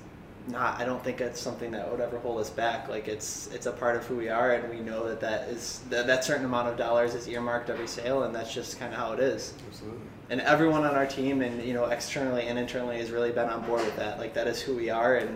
not. 0.47 0.79
I 0.79 0.85
don't 0.85 1.03
think 1.03 1.19
it's 1.21 1.39
something 1.39 1.71
that 1.71 1.91
would 1.91 1.99
ever 1.99 2.17
hold 2.19 2.39
us 2.39 2.49
back. 2.49 2.87
Like 2.87 3.07
it's 3.07 3.47
it's 3.53 3.65
a 3.65 3.71
part 3.71 3.95
of 3.97 4.05
who 4.05 4.15
we 4.15 4.29
are, 4.29 4.53
and 4.53 4.69
we 4.73 4.79
know 4.79 5.07
that 5.07 5.19
that 5.21 5.49
is 5.49 5.81
that, 5.89 6.07
that 6.07 6.23
certain 6.23 6.45
amount 6.45 6.69
of 6.69 6.77
dollars 6.77 7.13
is 7.13 7.27
earmarked 7.27 7.69
every 7.69 7.87
sale, 7.87 8.23
and 8.23 8.33
that's 8.33 8.53
just 8.53 8.79
kind 8.79 8.93
of 8.93 8.99
how 8.99 9.11
it 9.13 9.19
is 9.19 9.53
Absolutely. 9.69 9.99
and 10.29 10.41
everyone 10.41 10.83
on 10.85 10.95
our 10.95 11.05
team 11.05 11.41
and 11.41 11.61
you 11.63 11.73
know 11.73 11.85
externally 11.85 12.47
and 12.47 12.57
internally 12.57 12.97
has 12.97 13.11
really 13.11 13.31
been 13.31 13.49
on 13.49 13.61
board 13.65 13.83
with 13.83 13.95
that 13.97 14.19
like 14.19 14.33
that 14.33 14.47
is 14.47 14.61
who 14.61 14.75
we 14.75 14.89
are 14.89 15.15
and 15.15 15.29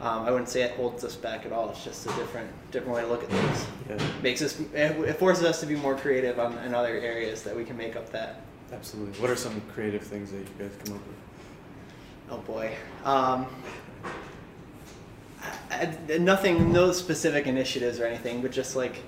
um, 0.00 0.22
i 0.24 0.30
wouldn't 0.30 0.48
say 0.48 0.62
it 0.62 0.72
holds 0.72 1.04
us 1.04 1.14
back 1.16 1.46
at 1.46 1.52
all 1.52 1.70
it's 1.70 1.84
just 1.84 2.06
a 2.06 2.12
different 2.14 2.50
different 2.72 2.94
way 2.94 3.02
to 3.02 3.06
look 3.06 3.22
at 3.22 3.28
things 3.30 3.66
Yeah, 3.88 4.06
makes 4.22 4.42
us 4.42 4.58
it 4.74 5.14
forces 5.14 5.44
us 5.44 5.60
to 5.60 5.66
be 5.66 5.76
more 5.76 5.94
creative 5.96 6.38
on, 6.40 6.58
in 6.66 6.74
other 6.74 6.94
areas 6.98 7.42
that 7.44 7.54
we 7.54 7.64
can 7.64 7.76
make 7.76 7.94
up 7.94 8.10
that 8.10 8.40
absolutely. 8.72 9.20
What 9.20 9.30
are 9.30 9.36
some 9.36 9.60
creative 9.72 10.02
things 10.02 10.30
that 10.32 10.38
you 10.38 10.44
guys 10.58 10.70
come 10.84 10.96
up 10.96 11.02
with? 11.06 11.16
oh 12.30 12.38
boy 12.38 12.72
um, 13.04 13.46
I, 15.70 15.94
I- 16.10 16.18
nothing 16.18 16.72
no 16.72 16.92
specific 16.92 17.46
initiatives 17.46 18.00
or 18.00 18.06
anything 18.06 18.40
but 18.40 18.52
just 18.52 18.74
like 18.76 19.02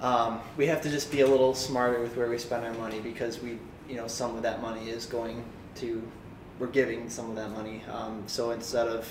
um, 0.00 0.40
we 0.56 0.66
have 0.66 0.82
to 0.82 0.90
just 0.90 1.10
be 1.10 1.20
a 1.22 1.26
little 1.26 1.54
smarter 1.54 2.00
with 2.00 2.16
where 2.16 2.28
we 2.28 2.36
spend 2.36 2.64
our 2.66 2.74
money 2.74 3.00
because 3.00 3.40
we, 3.40 3.58
you 3.88 3.96
know, 3.96 4.06
some 4.06 4.36
of 4.36 4.42
that 4.42 4.60
money 4.60 4.90
is 4.90 5.06
going 5.06 5.42
to, 5.76 6.02
we're 6.58 6.66
giving 6.66 7.08
some 7.08 7.30
of 7.30 7.36
that 7.36 7.50
money. 7.52 7.80
Um, 7.90 8.24
so 8.26 8.50
instead 8.50 8.86
of, 8.86 9.10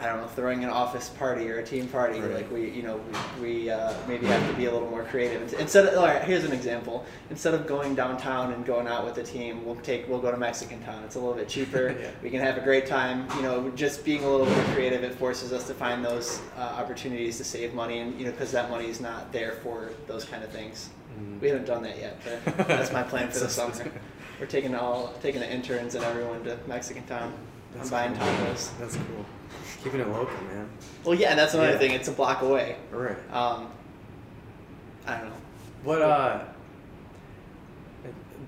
I 0.00 0.06
don't 0.06 0.20
know, 0.20 0.28
throwing 0.28 0.62
an 0.62 0.70
office 0.70 1.08
party 1.08 1.50
or 1.50 1.58
a 1.58 1.64
team 1.64 1.88
party, 1.88 2.20
Right. 2.20 2.34
like 2.34 2.52
we, 2.52 2.70
you 2.70 2.82
know, 2.82 3.00
we, 3.40 3.64
we 3.64 3.70
uh, 3.70 3.92
maybe 4.06 4.26
have 4.26 4.48
to 4.48 4.56
be 4.56 4.66
a 4.66 4.72
little 4.72 4.88
more 4.88 5.02
creative. 5.02 5.52
Instead 5.58 5.86
of, 5.86 5.98
all 5.98 6.06
right, 6.06 6.22
here's 6.22 6.44
an 6.44 6.52
example. 6.52 7.04
Instead 7.30 7.52
of 7.54 7.66
going 7.66 7.96
downtown 7.96 8.52
and 8.52 8.64
going 8.64 8.86
out 8.86 9.04
with 9.04 9.16
the 9.16 9.24
team, 9.24 9.64
we'll 9.64 9.74
take, 9.76 10.08
we'll 10.08 10.20
go 10.20 10.30
to 10.30 10.36
Mexican 10.36 10.80
Town. 10.84 11.02
It's 11.02 11.16
a 11.16 11.18
little 11.18 11.34
bit 11.34 11.48
cheaper. 11.48 11.88
Yeah. 11.98 12.10
We 12.22 12.30
can 12.30 12.40
have 12.40 12.56
a 12.56 12.60
great 12.60 12.86
time. 12.86 13.26
You 13.36 13.42
know, 13.42 13.70
just 13.70 14.04
being 14.04 14.22
a 14.22 14.30
little 14.30 14.46
more 14.46 14.64
creative, 14.74 15.02
it 15.02 15.14
forces 15.14 15.52
us 15.52 15.66
to 15.66 15.74
find 15.74 16.04
those 16.04 16.40
uh, 16.56 16.60
opportunities 16.60 17.36
to 17.38 17.44
save 17.44 17.74
money, 17.74 17.98
and 17.98 18.16
you 18.20 18.26
know, 18.26 18.30
because 18.30 18.52
that 18.52 18.70
money 18.70 18.86
is 18.88 19.00
not 19.00 19.32
there 19.32 19.52
for 19.64 19.90
those 20.06 20.24
kind 20.24 20.44
of 20.44 20.50
things. 20.50 20.90
Mm. 21.18 21.40
We 21.40 21.48
haven't 21.48 21.64
done 21.66 21.82
that 21.82 21.98
yet, 21.98 22.20
but 22.44 22.68
that's 22.68 22.92
my 22.92 23.02
plan 23.10 23.30
for 23.30 23.40
the 23.40 23.48
summer. 23.48 23.90
We're 24.38 24.46
taking 24.46 24.74
all 24.76 25.14
taking 25.22 25.40
the 25.40 25.50
interns 25.52 25.96
and 25.96 26.04
everyone 26.04 26.44
to 26.44 26.56
Mexican 26.68 27.04
Town. 27.06 27.32
That's 27.74 27.92
I'm 27.92 28.14
buying 28.14 28.18
cool. 28.18 28.46
tacos. 28.46 28.78
That's 28.78 28.96
cool. 28.96 29.24
Keeping 29.84 30.00
it 30.00 30.08
local, 30.08 30.34
man. 30.46 30.68
Well, 31.04 31.14
yeah, 31.14 31.34
that's 31.34 31.54
another 31.54 31.72
Yeah. 31.72 31.78
thing. 31.78 31.90
It's 31.92 32.08
a 32.08 32.12
block 32.12 32.42
away. 32.42 32.76
All 32.92 33.00
right. 33.00 33.16
Um, 33.32 33.68
I 35.06 35.18
don't 35.18 35.28
know. 35.28 35.36
What 35.84 36.02
uh, 36.02 36.40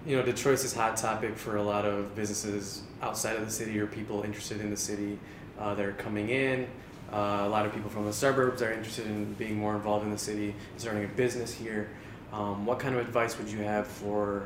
you 0.07 0.17
know, 0.17 0.23
Detroit's 0.23 0.62
this 0.62 0.75
hot 0.75 0.97
topic 0.97 1.37
for 1.37 1.57
a 1.57 1.62
lot 1.62 1.85
of 1.85 2.15
businesses 2.15 2.83
outside 3.03 3.37
of 3.37 3.45
the 3.45 3.50
city 3.53 3.79
or 3.79 3.87
people 3.87 4.23
interested 4.23 4.61
in 4.61 4.71
the 4.71 4.77
city 4.77 5.19
uh, 5.59 5.75
that 5.75 5.85
are 5.85 5.93
coming 5.93 6.31
in. 6.31 6.67
Uh, 7.12 7.43
a 7.43 7.49
lot 7.49 7.67
of 7.67 7.73
people 7.75 7.91
from 7.91 8.05
the 8.07 8.12
suburbs 8.12 8.62
are 8.62 8.73
interested 8.73 9.07
in 9.07 9.33
being 9.35 9.57
more 9.57 9.75
involved 9.75 10.05
in 10.05 10.11
the 10.11 10.19
city, 10.19 10.55
starting 10.77 11.05
a 11.05 11.09
business 11.09 11.53
here. 11.53 11.91
Um, 12.33 12.65
what 12.65 12.79
kind 12.79 12.95
of 12.95 13.00
advice 13.00 13.37
would 13.39 13.49
you 13.50 13.59
have 13.59 13.87
for 13.87 14.45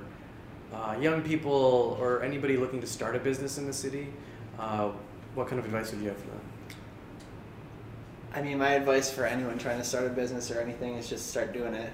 uh, 0.72 0.96
young 1.00 1.22
people 1.22 1.96
or 2.00 2.22
anybody 2.22 2.56
looking 2.56 2.80
to 2.80 2.86
start 2.86 3.14
a 3.14 3.18
business 3.18 3.58
in 3.58 3.66
the 3.66 3.72
city? 3.72 4.08
Uh, 4.58 4.90
what 5.34 5.48
kind 5.48 5.58
of 5.58 5.64
advice 5.64 5.90
would 5.92 6.00
you 6.00 6.08
have 6.08 6.16
for 6.16 6.28
them? 6.28 6.40
I 8.34 8.42
mean, 8.42 8.58
my 8.58 8.70
advice 8.70 9.12
for 9.12 9.24
anyone 9.26 9.58
trying 9.58 9.78
to 9.78 9.84
start 9.84 10.06
a 10.06 10.10
business 10.10 10.50
or 10.50 10.60
anything 10.60 10.94
is 10.94 11.08
just 11.08 11.30
start 11.30 11.52
doing 11.52 11.74
it. 11.74 11.92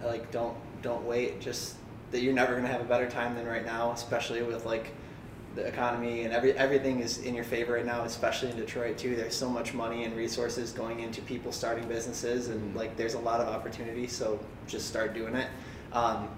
Yeah. 0.00 0.06
Like, 0.08 0.30
don't 0.30 0.56
don't 0.82 1.04
wait. 1.04 1.40
Just 1.40 1.76
that 2.10 2.20
you're 2.20 2.34
never 2.34 2.54
gonna 2.54 2.68
have 2.68 2.80
a 2.80 2.84
better 2.84 3.08
time 3.08 3.34
than 3.34 3.46
right 3.46 3.64
now, 3.64 3.92
especially 3.92 4.42
with 4.42 4.64
like 4.66 4.92
the 5.54 5.62
economy 5.66 6.22
and 6.22 6.32
every 6.32 6.52
everything 6.52 7.00
is 7.00 7.18
in 7.18 7.34
your 7.34 7.44
favor 7.44 7.72
right 7.74 7.86
now, 7.86 8.04
especially 8.04 8.50
in 8.50 8.56
Detroit 8.56 8.98
too. 8.98 9.16
There's 9.16 9.34
so 9.34 9.48
much 9.48 9.72
money 9.74 10.04
and 10.04 10.14
resources 10.14 10.72
going 10.72 11.00
into 11.00 11.22
people 11.22 11.52
starting 11.52 11.88
businesses, 11.88 12.48
and 12.48 12.74
like 12.76 12.96
there's 12.96 13.14
a 13.14 13.18
lot 13.20 13.40
of 13.40 13.48
opportunity. 13.48 14.06
So 14.06 14.38
just 14.66 14.88
start 14.88 15.14
doing 15.14 15.34
it. 15.34 15.48
Um, 15.92 16.28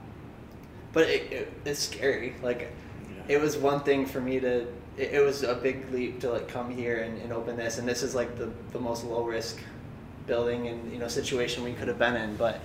but 0.92 1.08
it, 1.08 1.32
it, 1.32 1.52
it's 1.64 1.80
scary. 1.80 2.34
Like 2.42 2.72
Yeah. 3.08 3.36
it 3.36 3.40
was 3.40 3.56
one 3.56 3.80
thing 3.80 4.06
for 4.06 4.20
me 4.20 4.38
to 4.40 4.66
it, 4.97 5.14
it 5.14 5.25
was 5.25 5.42
a 5.42 5.54
big 5.54 5.90
leap 5.92 6.20
to 6.20 6.30
like 6.30 6.49
come 6.49 6.70
here 6.70 7.02
and, 7.02 7.20
and 7.23 7.32
open 7.32 7.56
this 7.56 7.78
and 7.78 7.88
this 7.88 8.02
is 8.02 8.14
like 8.14 8.37
the, 8.38 8.50
the 8.73 8.80
most 8.80 9.04
low 9.04 9.25
risk 9.25 9.59
building 10.26 10.68
and 10.68 10.92
you 10.92 10.99
know 10.99 11.09
situation 11.09 11.64
we 11.64 11.73
could 11.73 11.88
have 11.88 11.99
been 11.99 12.16
in 12.16 12.37
but 12.37 12.61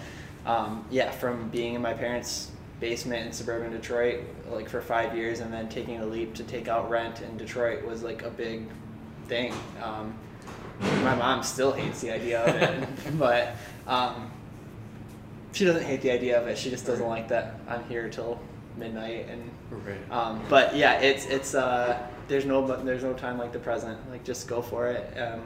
um, 0.45 0.85
yeah 0.91 1.09
from 1.11 1.49
being 1.49 1.73
in 1.73 1.81
my 1.81 1.93
parents 1.93 2.51
basement 2.79 3.25
in 3.25 3.31
suburban 3.31 3.71
Detroit 3.71 4.21
like 4.49 4.69
for 4.69 4.81
five 4.81 5.15
years, 5.15 5.39
and 5.39 5.51
then 5.51 5.69
taking 5.69 5.99
a 6.01 6.05
leap 6.05 6.33
to 6.35 6.43
take 6.43 6.67
out 6.67 6.89
rent 6.89 7.21
in 7.21 7.37
Detroit 7.37 7.85
was 7.85 8.03
like 8.03 8.23
a 8.23 8.29
big 8.29 8.67
thing. 9.27 9.53
Um, 9.81 10.13
my 10.79 11.15
mom 11.15 11.41
still 11.43 11.71
hates 11.71 12.01
the 12.01 12.13
idea 12.13 12.43
of 12.43 12.55
it, 12.55 12.89
but 13.17 13.55
um, 13.87 14.31
she 15.53 15.65
doesn't 15.65 15.83
hate 15.83 16.01
the 16.01 16.11
idea 16.11 16.39
of 16.39 16.47
it. 16.47 16.57
She 16.57 16.69
just 16.69 16.85
doesn't 16.85 17.07
like 17.07 17.27
that 17.29 17.59
I'm 17.67 17.83
here 17.85 18.09
till 18.09 18.39
midnight 18.77 19.27
and 19.29 19.51
Right. 19.71 20.11
um, 20.11 20.41
but 20.49 20.75
yeah, 20.75 20.99
it's 20.99 21.25
it's 21.25 21.55
uh, 21.55 22.07
there's 22.27 22.45
no 22.45 22.61
but 22.61 22.85
there's 22.85 23.03
no 23.03 23.13
time 23.13 23.37
like 23.37 23.51
the 23.53 23.59
present. 23.59 23.97
Like 24.09 24.23
just 24.23 24.47
go 24.47 24.61
for 24.61 24.87
it. 24.87 25.17
Um, 25.19 25.41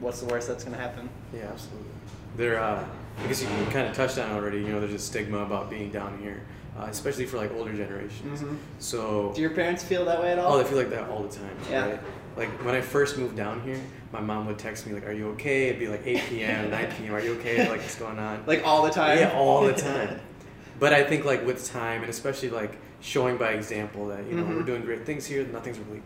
what's 0.00 0.20
the 0.20 0.26
worst 0.26 0.48
that's 0.48 0.64
gonna 0.64 0.76
happen? 0.76 1.08
Yeah, 1.34 1.44
absolutely. 1.52 1.88
There, 2.36 2.60
uh, 2.62 2.84
I 3.22 3.26
guess 3.26 3.42
you, 3.42 3.48
you 3.48 3.66
kind 3.66 3.86
of 3.86 3.94
touched 3.94 4.18
on 4.18 4.30
it 4.30 4.34
already. 4.34 4.58
You 4.58 4.68
know, 4.68 4.80
there's 4.80 4.94
a 4.94 4.98
stigma 4.98 5.38
about 5.38 5.68
being 5.68 5.90
down 5.90 6.18
here, 6.22 6.42
uh, 6.78 6.86
especially 6.88 7.26
for 7.26 7.36
like 7.36 7.52
older 7.54 7.72
generations. 7.74 8.40
Mhm. 8.40 8.56
So, 8.78 9.32
Do 9.34 9.40
your 9.42 9.50
parents 9.50 9.84
feel 9.84 10.04
that 10.06 10.20
way 10.20 10.32
at 10.32 10.38
all? 10.38 10.54
oh, 10.54 10.58
they 10.58 10.64
feel 10.64 10.78
like 10.78 10.90
that 10.90 11.08
all 11.10 11.22
the 11.22 11.28
time. 11.36 11.56
Yeah. 11.70 11.86
Right? 11.90 12.00
Like 12.36 12.48
when 12.64 12.74
I 12.74 12.80
first 12.80 13.18
moved 13.18 13.36
down 13.36 13.60
here, 13.60 13.78
my 14.10 14.20
mom 14.20 14.46
would 14.46 14.58
text 14.58 14.86
me 14.86 14.94
like, 14.94 15.06
"Are 15.06 15.12
you 15.12 15.28
okay?" 15.32 15.66
It'd 15.68 15.78
be 15.78 15.88
like 15.88 16.06
8 16.06 16.22
p.m., 16.30 16.70
9 16.70 16.92
p.m. 16.98 17.14
Are 17.14 17.20
you 17.20 17.32
okay? 17.34 17.68
Like, 17.68 17.80
what's 17.80 17.96
going 17.96 18.18
on? 18.18 18.42
like 18.46 18.66
all 18.66 18.82
the 18.82 18.90
time. 18.90 19.18
Yeah, 19.18 19.32
all 19.36 19.64
the 19.66 19.74
time. 19.74 20.18
But 20.82 20.92
I 20.92 21.04
think 21.04 21.24
like 21.24 21.46
with 21.46 21.64
time 21.70 22.00
and 22.00 22.10
especially 22.10 22.50
like 22.50 22.76
showing 23.00 23.36
by 23.36 23.52
example 23.52 24.08
that 24.08 24.26
you 24.26 24.34
know 24.34 24.42
Mhm. 24.42 24.56
we're 24.56 24.62
doing 24.64 24.82
great 24.82 25.06
things 25.06 25.24
here. 25.24 25.44
Nothing's 25.46 25.78
really, 25.78 26.02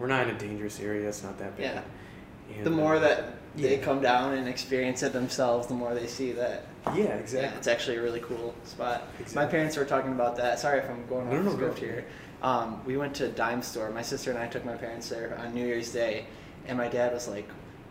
we're 0.00 0.08
not 0.08 0.26
in 0.26 0.34
a 0.34 0.38
dangerous 0.38 0.80
area. 0.80 1.08
It's 1.08 1.22
not 1.22 1.38
that 1.38 1.56
bad. 1.56 1.62
Yeah. 1.76 2.56
And, 2.56 2.66
the 2.66 2.72
uh, 2.72 2.74
more 2.74 2.98
that 2.98 3.34
they 3.54 3.76
yeah. 3.76 3.84
come 3.84 4.00
down 4.02 4.34
and 4.34 4.48
experience 4.48 5.04
it 5.04 5.12
themselves, 5.12 5.68
the 5.68 5.74
more 5.74 5.94
they 5.94 6.08
see 6.08 6.32
that 6.32 6.64
yeah, 6.88 6.96
yeah, 6.96 7.04
exactly. 7.14 7.56
it's 7.56 7.68
actually 7.68 7.98
a 7.98 8.02
really 8.02 8.18
cool 8.18 8.52
spot. 8.64 9.04
My 9.36 9.46
parents 9.46 9.76
were 9.76 9.84
talking 9.84 10.10
about 10.10 10.34
that. 10.38 10.58
Sorry 10.58 10.80
if 10.80 10.90
I'm 10.90 11.06
going 11.06 11.30
No, 11.30 11.36
off 11.38 11.44
no, 11.44 11.50
go 11.52 11.56
script 11.58 11.78
it. 11.78 11.84
here. 11.84 12.04
Um, 12.42 12.82
we 12.84 12.96
went 12.96 13.14
to 13.20 13.26
a 13.26 13.28
dime 13.28 13.62
store. 13.62 13.90
My 13.90 14.02
sister 14.02 14.30
and 14.32 14.40
I 14.40 14.48
took 14.48 14.64
my 14.64 14.74
parents 14.74 15.08
there 15.08 15.38
on 15.40 15.54
New 15.54 15.64
Year's 15.64 15.92
Day, 15.92 16.24
and 16.66 16.76
my 16.76 16.88
dad 16.88 17.12
was 17.12 17.28
like, 17.28 17.48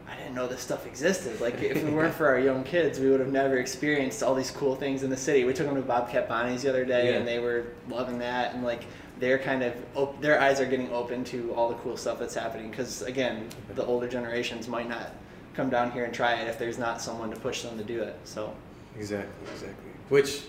"I 0.08 0.16
didn't 0.16 0.36
know 0.36 0.48
this 0.48 0.62
stuff 0.62 0.86
existed. 0.86 1.40
Like, 1.42 1.62
if 1.62 1.78
it 1.78 1.92
weren't 1.92 2.14
for 2.14 2.28
our 2.28 2.40
young 2.40 2.64
kids, 2.64 3.00
we 3.00 3.10
would 3.10 3.20
have 3.20 3.32
never 3.32 3.58
experienced 3.58 4.22
all 4.24 4.36
these 4.36 4.52
cool 4.52 4.76
things 4.76 5.04
in 5.04 5.10
the 5.10 5.18
city." 5.18 5.44
We 5.46 5.54
took 5.54 5.66
them 5.68 5.76
to 5.76 5.82
Bobcat 5.82 6.28
Bonnie's 6.30 6.62
the 6.64 6.70
other 6.70 6.86
day, 6.86 7.12
Yeah. 7.12 7.18
and 7.18 7.28
they 7.28 7.40
were 7.40 7.64
loving 7.90 8.20
that, 8.20 8.54
and 8.54 8.64
like. 8.64 8.84
They're 9.18 9.40
kind 9.40 9.64
of 9.64 9.74
op- 9.96 10.20
their 10.22 10.42
eyes 10.42 10.60
are 10.60 10.66
getting 10.66 10.92
open 10.92 11.24
to 11.24 11.54
all 11.54 11.70
the 11.70 11.76
cool 11.76 11.96
stuff 11.96 12.20
that's 12.20 12.36
happening 12.36 12.70
because 12.70 13.02
again, 13.02 13.48
the 13.74 13.86
older 13.86 14.10
generations 14.10 14.68
might 14.68 14.90
not 14.90 15.14
come 15.54 15.70
down 15.70 15.92
here 15.92 16.04
and 16.04 16.14
try 16.14 16.34
it 16.34 16.50
if 16.50 16.60
there's 16.60 16.78
not 16.78 17.02
someone 17.02 17.30
to 17.32 17.40
push 17.40 17.62
them 17.62 17.78
to 17.78 17.84
do 17.86 18.02
it. 18.02 18.14
So 18.26 18.54
Exactly, 18.98 19.32
exactly. 19.54 19.90
Which, 20.10 20.42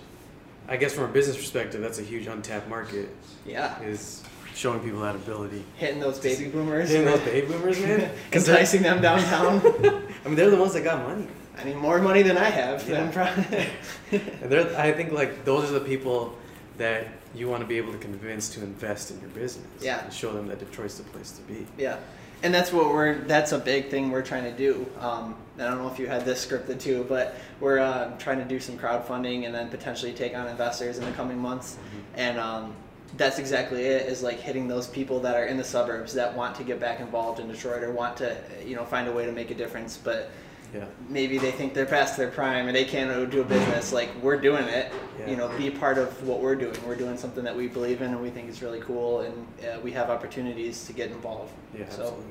I 0.66 0.76
guess 0.78 0.94
from 0.94 1.04
a 1.04 1.12
business 1.12 1.36
perspective, 1.36 1.80
that's 1.80 2.00
a 2.00 2.02
huge 2.02 2.26
untapped 2.26 2.68
market. 2.68 3.08
yeah, 3.44 3.80
Is 3.82 4.24
showing 4.56 4.80
people 4.80 5.00
that 5.00 5.14
ability. 5.14 5.62
hitting 5.76 6.00
those 6.00 6.18
baby 6.18 6.48
boomers, 6.48 6.88
Hitting 6.88 7.04
those 7.04 7.20
baby 7.20 7.46
boomers, 7.46 7.78
man. 7.80 8.10
enticing 8.32 8.82
them 8.82 9.02
downtown. 9.02 9.60
I 10.24 10.28
mean, 10.28 10.34
they're 10.34 10.50
the 10.50 10.56
ones 10.56 10.72
that 10.72 10.82
got 10.82 11.06
money. 11.06 11.28
I 11.58 11.64
mean, 11.64 11.76
more 11.76 12.00
money 12.00 12.22
than 12.22 12.36
I 12.38 12.50
have. 12.50 12.88
Yeah. 12.88 13.10
probably. 13.10 13.66
And 14.42 14.50
they're, 14.50 14.78
I 14.78 14.92
think 14.92 15.12
like 15.12 15.44
those 15.44 15.70
are 15.70 15.74
the 15.78 15.84
people 15.84 16.36
that 16.78 17.08
you 17.34 17.48
want 17.48 17.60
to 17.62 17.66
be 17.66 17.76
able 17.76 17.92
to 17.92 17.98
convince 17.98 18.48
to 18.50 18.62
invest 18.62 19.10
in 19.10 19.20
your 19.20 19.30
business. 19.30 19.66
Yeah. 19.80 20.04
And 20.04 20.12
show 20.12 20.32
them 20.32 20.46
that 20.48 20.58
Detroit's 20.58 20.98
the 20.98 21.04
place 21.04 21.32
to 21.32 21.42
be. 21.42 21.66
yeah, 21.78 21.98
and 22.42 22.52
that's 22.54 22.72
what 22.72 22.88
we're. 22.88 23.14
That's 23.20 23.52
a 23.52 23.58
big 23.58 23.88
thing 23.90 24.10
we're 24.10 24.22
trying 24.22 24.44
to 24.44 24.52
do. 24.56 24.86
Um, 25.00 25.34
I 25.58 25.64
don't 25.64 25.78
know 25.78 25.88
if 25.90 25.98
you 25.98 26.06
had 26.06 26.24
this 26.24 26.44
scripted 26.46 26.78
too, 26.80 27.04
but 27.08 27.34
we're 27.60 27.78
uh, 27.78 28.16
trying 28.18 28.38
to 28.38 28.44
do 28.44 28.60
some 28.60 28.78
crowdfunding 28.78 29.46
and 29.46 29.54
then 29.54 29.68
potentially 29.70 30.12
take 30.12 30.36
on 30.36 30.46
investors 30.48 30.98
in 30.98 31.04
the 31.04 31.12
coming 31.12 31.38
months. 31.38 31.78
And 32.14 32.38
um, 32.38 32.74
that's 33.16 33.38
exactly 33.38 33.82
it. 33.84 34.06
Is 34.08 34.22
like 34.22 34.38
hitting 34.38 34.68
those 34.68 34.86
people 34.86 35.20
that 35.20 35.34
are 35.36 35.46
in 35.46 35.56
the 35.56 35.64
suburbs 35.64 36.12
that 36.14 36.34
want 36.34 36.54
to 36.56 36.64
get 36.64 36.78
back 36.80 37.00
involved 37.00 37.40
in 37.40 37.48
Detroit 37.48 37.82
or 37.82 37.90
want 37.90 38.16
to, 38.18 38.36
you 38.64 38.76
know, 38.76 38.84
find 38.84 39.08
a 39.08 39.12
way 39.12 39.24
to 39.26 39.32
make 39.32 39.50
a 39.50 39.54
difference, 39.54 39.96
but 39.96 40.30
Yeah. 40.74 40.84
maybe 41.08 41.38
they 41.38 41.52
think 41.52 41.74
they're 41.74 41.86
past 41.86 42.16
their 42.16 42.28
prime 42.28 42.66
and 42.66 42.74
they 42.76 42.84
can't 42.84 43.30
do 43.30 43.40
a 43.40 43.44
business 43.44 43.92
like 43.92 44.10
we're 44.20 44.36
doing 44.40 44.64
it 44.64 44.92
Yeah. 45.20 45.30
you 45.30 45.36
know 45.36 45.48
be 45.56 45.70
part 45.70 45.96
of 45.96 46.08
what 46.26 46.40
we're 46.40 46.56
doing 46.56 46.76
we're 46.84 46.96
doing 46.96 47.16
something 47.16 47.44
that 47.44 47.54
we 47.56 47.68
believe 47.68 48.02
in 48.02 48.08
and 48.10 48.20
we 48.20 48.30
think 48.30 48.50
is 48.50 48.60
really 48.62 48.80
cool 48.80 49.20
and 49.20 49.46
uh, 49.62 49.78
we 49.80 49.92
have 49.92 50.10
opportunities 50.10 50.84
to 50.86 50.92
get 50.92 51.10
involved 51.12 51.52
Yeah, 51.72 51.88
so 51.88 52.02
absolutely. 52.02 52.24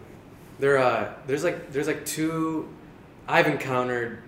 There, 0.59 0.77
uh, 0.77 1.13
there's 1.27 1.43
like 1.45 1.71
there's 1.71 1.87
like 1.87 2.05
two. 2.05 2.67
I've 3.27 3.47
encountered 3.47 4.19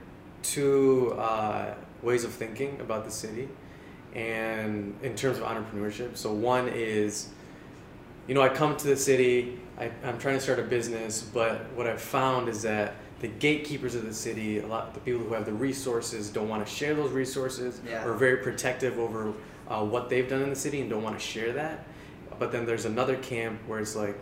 two 0.42 1.14
uh, 1.20 1.74
ways 2.02 2.24
of 2.24 2.32
thinking 2.32 2.80
about 2.80 3.04
the 3.06 3.12
city, 3.12 3.50
and 4.17 4.95
in 5.03 5.15
terms 5.15 5.38
of 5.38 5.43
entrepreneurship. 5.43 6.17
So 6.17 6.33
one 6.33 6.67
is, 6.69 7.29
you 8.27 8.33
know, 8.33 8.41
I 8.41 8.50
come 8.50 8.75
to 8.75 8.88
the 8.88 8.97
city. 8.97 9.59
I, 9.77 9.91
I'm 10.03 10.17
trying 10.17 10.36
to 10.36 10.41
start 10.41 10.57
a 10.59 10.63
business, 10.63 11.21
but 11.21 11.71
what 11.75 11.86
I've 11.88 12.01
found 12.01 12.50
is 12.50 12.63
that 12.63 12.95
the 13.19 13.27
gatekeepers 13.27 13.93
of 13.95 14.05
the 14.05 14.13
city, 14.13 14.59
a 14.59 14.65
lot 14.67 14.93
the 14.95 15.00
people 15.00 15.21
who 15.21 15.33
have 15.36 15.45
the 15.45 15.53
resources, 15.53 16.29
don't 16.29 16.50
want 16.50 16.65
to 16.65 16.71
share 16.71 16.95
those 16.95 17.12
resources, 17.12 17.79
Yeah. 17.88 18.03
or 18.05 18.12
are 18.13 18.17
very 18.17 18.38
protective 18.38 18.97
over 19.00 19.33
uh, 19.69 19.83
what 19.83 20.09
they've 20.09 20.27
done 20.27 20.41
in 20.41 20.50
the 20.50 20.55
city 20.55 20.81
and 20.81 20.89
don't 20.89 21.03
want 21.03 21.17
to 21.17 21.24
share 21.24 21.53
that. 21.53 21.86
But 22.39 22.51
then 22.51 22.65
there's 22.65 22.86
another 22.86 23.15
camp 23.17 23.59
where 23.67 23.79
it's 23.79 23.95
like, 23.95 24.15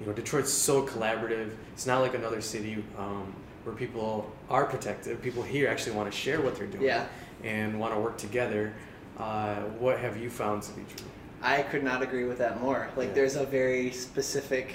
you 0.00 0.06
know, 0.06 0.12
Detroit's 0.12 0.52
so 0.52 0.86
collaborative. 0.86 1.52
It's 1.72 1.86
not 1.86 2.00
like 2.00 2.14
another 2.14 2.40
city 2.40 2.82
um, 2.98 3.34
where 3.64 3.74
people 3.74 4.30
are 4.50 4.64
protective. 4.66 5.20
People 5.22 5.42
here 5.42 5.68
actually 5.68 5.96
want 5.96 6.10
to 6.10 6.16
share 6.16 6.40
what 6.40 6.56
they're 6.56 6.66
doing 6.66 6.84
Yeah. 6.84 7.06
and 7.44 7.78
want 7.80 7.94
to 7.94 8.00
work 8.00 8.16
together. 8.18 8.74
Uh, 9.18 9.56
what 9.80 9.98
have 9.98 10.16
you 10.16 10.30
found 10.30 10.62
to 10.62 10.72
be 10.72 10.82
true? 10.96 11.06
i 11.42 11.62
could 11.62 11.84
not 11.84 12.02
agree 12.02 12.24
with 12.24 12.38
that 12.38 12.60
more 12.60 12.88
like 12.96 13.08
Yeah. 13.08 13.14
there's 13.14 13.36
a 13.36 13.44
very 13.46 13.90
specific 13.92 14.72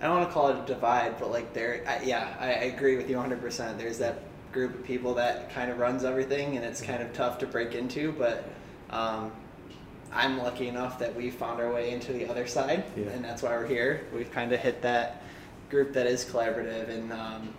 i 0.00 0.04
don't 0.06 0.16
want 0.18 0.28
to 0.28 0.32
call 0.34 0.48
it 0.48 0.58
a 0.62 0.66
divide 0.66 1.18
but 1.18 1.30
like 1.30 1.54
there 1.54 1.82
I, 1.88 2.02
yeah 2.04 2.34
I, 2.38 2.46
I 2.48 2.64
agree 2.74 2.96
with 2.96 3.08
you 3.08 3.16
100% 3.16 3.78
there's 3.78 3.96
that 3.98 4.18
group 4.52 4.74
of 4.74 4.84
people 4.84 5.14
that 5.14 5.50
kind 5.54 5.70
of 5.70 5.78
runs 5.78 6.04
everything 6.04 6.56
and 6.56 6.64
it's 6.66 6.82
kind 6.82 7.02
of 7.02 7.12
tough 7.14 7.38
to 7.38 7.46
break 7.46 7.74
into 7.74 8.12
but 8.12 8.46
um, 8.90 9.32
I'm 10.12 10.36
lucky 10.36 10.68
enough 10.68 10.98
that 10.98 11.14
we 11.16 11.30
found 11.30 11.58
our 11.62 11.72
way 11.72 11.90
into 11.92 12.12
the 12.12 12.26
other 12.28 12.46
side, 12.46 12.84
Yeah. 12.94 13.06
and 13.12 13.24
that's 13.24 13.40
why 13.42 13.56
we're 13.56 13.66
here. 13.66 14.02
We've 14.14 14.30
kind 14.30 14.52
of 14.52 14.60
hit 14.60 14.82
that 14.82 15.22
group 15.70 15.94
that 15.94 16.06
is 16.06 16.22
collaborative, 16.26 16.90
and 16.90 17.10
um, 17.10 17.54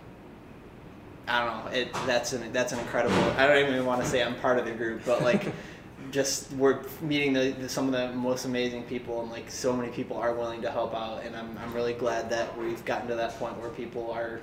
I 1.26 1.44
don't 1.44 1.64
know. 1.64 1.72
It 1.72 1.92
that's 2.06 2.32
an 2.32 2.52
that's 2.52 2.72
an 2.72 2.78
incredible. 2.78 3.16
I 3.36 3.48
don't 3.48 3.58
even 3.68 3.84
want 3.84 4.02
to 4.02 4.06
say 4.08 4.22
I'm 4.22 4.36
part 4.36 4.60
of 4.60 4.66
the 4.66 4.70
group, 4.70 5.02
but 5.04 5.22
like, 5.22 5.42
just 6.14 6.52
we're 6.52 6.80
meeting 7.00 7.32
the, 7.32 7.50
the 7.58 7.68
some 7.68 7.92
of 7.92 7.92
the 7.92 8.16
most 8.16 8.44
amazing 8.44 8.84
people, 8.84 9.20
and 9.20 9.30
like 9.32 9.50
so 9.50 9.72
many 9.72 9.90
people 9.90 10.16
are 10.16 10.32
willing 10.32 10.62
to 10.62 10.70
help 10.70 10.94
out, 10.94 11.24
and 11.24 11.34
I'm 11.34 11.58
I'm 11.58 11.74
really 11.74 11.92
glad 11.92 12.30
that 12.30 12.56
we've 12.56 12.82
gotten 12.84 13.08
to 13.08 13.16
that 13.16 13.36
point 13.38 13.58
where 13.58 13.70
people 13.70 14.12
are, 14.12 14.40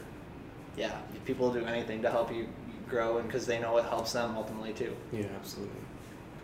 yeah, 0.75 0.97
people 1.25 1.51
do 1.51 1.65
anything 1.65 2.01
to 2.01 2.11
help 2.11 2.31
you 2.31 2.47
grow, 2.89 3.19
and 3.19 3.27
because 3.27 3.45
they 3.45 3.57
know 3.57 3.77
it 3.77 3.85
helps 3.85 4.11
them 4.11 4.35
ultimately 4.35 4.73
too. 4.73 4.93
Yeah, 5.13 5.27
absolutely. 5.39 5.73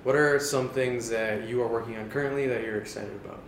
What 0.04 0.16
are 0.16 0.40
some 0.40 0.70
things 0.70 1.10
that 1.10 1.50
you 1.50 1.62
are 1.62 1.68
working 1.68 1.98
on 1.98 2.10
currently 2.10 2.48
that 2.48 2.64
you're 2.64 2.78
excited 2.78 3.14
about? 3.26 3.42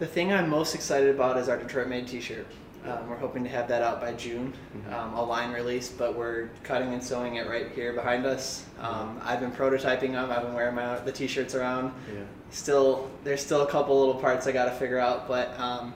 The 0.00 0.06
thing 0.06 0.32
I'm 0.32 0.50
most 0.50 0.74
excited 0.74 1.14
about 1.14 1.36
is 1.36 1.48
our 1.48 1.56
Detroit 1.56 1.86
Made 1.86 2.08
T-shirt. 2.08 2.46
Um, 2.86 3.08
we're 3.08 3.16
hoping 3.16 3.42
to 3.44 3.50
have 3.50 3.66
that 3.68 3.82
out 3.82 4.00
by 4.00 4.12
June, 4.12 4.52
Mhm. 4.76 4.92
um, 4.92 5.14
a 5.14 5.22
line 5.24 5.52
release, 5.52 5.88
but 5.88 6.14
we're 6.14 6.50
cutting 6.62 6.92
and 6.92 7.02
sewing 7.02 7.36
it 7.36 7.48
right 7.48 7.70
here 7.72 7.92
behind 7.92 8.24
us. 8.26 8.64
Um, 8.80 9.20
I've 9.24 9.40
been 9.40 9.50
prototyping 9.50 10.12
them. 10.12 10.30
I've 10.30 10.42
been 10.42 10.54
wearing 10.54 10.74
my 10.76 10.98
the 11.00 11.10
T-shirts 11.12 11.54
around. 11.54 11.92
Yeah. 12.12 12.20
Still, 12.50 13.10
there's 13.24 13.40
still 13.40 13.62
a 13.62 13.66
couple 13.66 13.98
little 13.98 14.20
parts 14.20 14.46
I 14.46 14.52
got 14.52 14.66
to 14.66 14.70
figure 14.72 14.98
out, 15.00 15.26
but 15.26 15.58
um, 15.58 15.94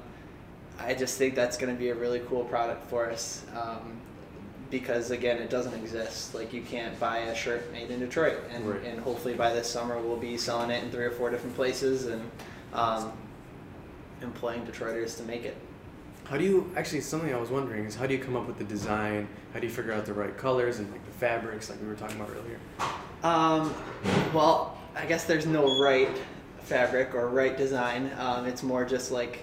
I 0.80 0.94
just 0.94 1.16
think 1.16 1.34
that's 1.36 1.56
going 1.56 1.72
to 1.72 1.78
be 1.78 1.90
a 1.90 1.94
really 1.94 2.20
cool 2.28 2.44
product 2.44 2.86
for 2.88 3.08
us. 3.08 3.44
Um, 3.54 3.92
because 4.70 5.10
again, 5.10 5.38
it 5.38 5.50
doesn't 5.50 5.74
exist. 5.74 6.34
Like 6.34 6.52
you 6.52 6.62
can't 6.62 6.98
buy 6.98 7.18
a 7.18 7.34
shirt 7.34 7.70
made 7.72 7.90
in 7.90 8.00
Detroit, 8.00 8.38
and, 8.52 8.68
Right. 8.68 8.84
and 8.84 9.00
hopefully 9.00 9.34
by 9.34 9.52
this 9.52 9.68
summer 9.68 9.98
we'll 9.98 10.16
be 10.16 10.36
selling 10.36 10.70
it 10.70 10.82
in 10.82 10.90
three 10.90 11.04
or 11.04 11.10
four 11.10 11.28
different 11.30 11.54
places 11.56 12.06
and 12.06 12.28
um, 12.72 13.12
employing 14.22 14.64
Detroiters 14.66 15.16
to 15.16 15.22
make 15.24 15.44
it. 15.44 15.56
How 16.24 16.36
do 16.36 16.44
you 16.44 16.70
actually 16.76 17.00
something 17.00 17.34
I 17.34 17.38
was 17.38 17.50
wondering 17.50 17.84
is 17.86 17.96
how 17.96 18.06
do 18.06 18.14
you 18.14 18.20
come 18.20 18.36
up 18.36 18.46
with 18.46 18.58
the 18.58 18.64
design? 18.64 19.28
How 19.52 19.60
do 19.60 19.66
you 19.66 19.72
figure 19.72 19.92
out 19.92 20.06
the 20.06 20.14
right 20.14 20.36
colors 20.36 20.78
and 20.78 20.90
like 20.92 21.04
the 21.04 21.12
fabrics 21.12 21.68
like 21.68 21.80
we 21.80 21.88
were 21.88 21.94
talking 21.94 22.16
about 22.16 22.30
earlier? 22.30 22.58
Um, 23.22 23.74
well, 24.32 24.78
I 24.96 25.06
guess 25.06 25.24
there's 25.24 25.46
no 25.46 25.80
right 25.82 26.20
fabric 26.60 27.14
or 27.14 27.28
right 27.28 27.56
design. 27.56 28.12
Um, 28.18 28.46
it's 28.46 28.62
more 28.62 28.84
just 28.84 29.10
like 29.10 29.40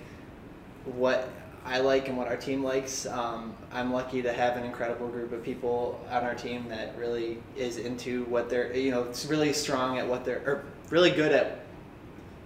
what 0.86 1.30
I 1.66 1.80
like 1.80 2.08
and 2.08 2.18
what 2.18 2.30
our 2.30 2.38
team 2.38 2.64
likes. 2.64 3.06
Um, 3.06 3.54
I'm 3.74 3.92
lucky 3.92 4.22
to 4.22 4.32
have 4.32 4.56
an 4.56 4.64
incredible 4.64 5.10
group 5.10 5.34
of 5.34 5.44
people 5.44 6.00
on 6.10 6.24
our 6.24 6.34
team 6.34 6.70
that 6.70 6.98
really 6.98 7.40
is 7.58 7.78
into 7.78 8.24
what 8.26 8.50
they're, 8.50 8.74
you 8.74 8.92
know, 8.92 9.04
it's 9.04 9.26
really 9.26 9.52
strong 9.52 9.98
at 9.98 10.08
what 10.08 10.24
they're, 10.24 10.42
or 10.46 10.64
really 10.90 11.12
good 11.12 11.34
at. 11.34 11.60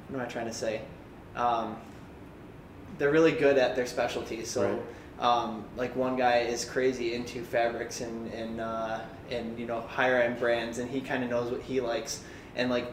What 0.08 0.20
am 0.20 0.26
I 0.26 0.30
trying 0.30 0.48
to 0.48 0.54
say? 0.54 0.82
Um, 1.36 1.78
they're 3.02 3.12
really 3.12 3.32
good 3.32 3.58
at 3.58 3.76
their 3.76 3.88
specialties. 3.88 4.48
So, 4.48 4.62
Right. 5.20 5.26
um, 5.28 5.66
like 5.76 5.96
one 5.96 6.16
guy 6.16 6.40
is 6.42 6.64
crazy 6.64 7.16
into 7.16 7.44
fabrics 7.44 8.00
and 8.02 8.32
and 8.32 8.62
uh, 8.62 9.00
and 9.32 9.58
you 9.58 9.66
know 9.66 9.82
higher 9.82 10.18
end 10.22 10.40
brands, 10.40 10.78
and 10.78 10.88
he 10.90 11.02
kind 11.02 11.24
of 11.24 11.30
knows 11.32 11.52
what 11.52 11.62
he 11.62 11.82
likes. 11.82 12.22
And 12.56 12.70
like 12.70 12.86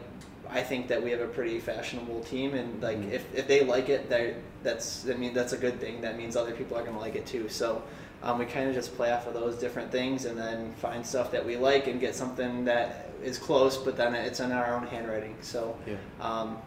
I 0.49 0.63
think 0.63 0.87
that 0.87 1.03
we 1.03 1.11
have 1.11 1.21
a 1.21 1.27
pretty 1.27 1.59
fashionable 1.59 2.21
team, 2.21 2.55
and 2.55 2.81
like 2.81 2.97
Mhm. 2.97 3.11
if, 3.11 3.23
if 3.35 3.47
they 3.47 3.63
like 3.63 3.87
it, 3.89 4.09
they 4.09 4.33
that's 4.63 5.07
I 5.07 5.13
mean 5.13 5.33
that's 5.35 5.53
a 5.53 5.57
good 5.57 5.79
thing. 5.79 6.01
That 6.01 6.17
means 6.17 6.35
other 6.35 6.53
people 6.53 6.75
are 6.75 6.83
gonna 6.83 6.99
like 6.99 7.15
it 7.15 7.27
too. 7.27 7.47
So 7.49 7.83
um, 8.23 8.39
we 8.39 8.45
kind 8.45 8.67
of 8.67 8.73
just 8.73 8.95
play 8.97 9.11
off 9.13 9.27
of 9.27 9.35
those 9.35 9.57
different 9.57 9.91
things, 9.91 10.25
and 10.25 10.35
then 10.35 10.73
find 10.81 11.05
stuff 11.05 11.29
that 11.31 11.45
we 11.45 11.55
like 11.55 11.85
and 11.85 11.99
get 12.01 12.15
something 12.15 12.65
that 12.65 13.11
is 13.23 13.37
close, 13.37 13.77
but 13.77 13.95
then 13.95 14.15
it's 14.15 14.39
in 14.39 14.51
our 14.51 14.73
own 14.75 14.87
handwriting. 14.87 15.35
So 15.41 15.77
Yeah. 15.85 15.95
um, 16.19 16.57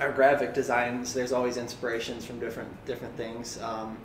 our 0.00 0.12
graphic 0.12 0.54
designs, 0.54 1.14
there's 1.14 1.32
always 1.32 1.56
inspirations 1.56 2.24
from 2.24 2.38
different 2.38 2.84
different 2.86 3.16
things. 3.16 3.60
Um, 3.60 3.96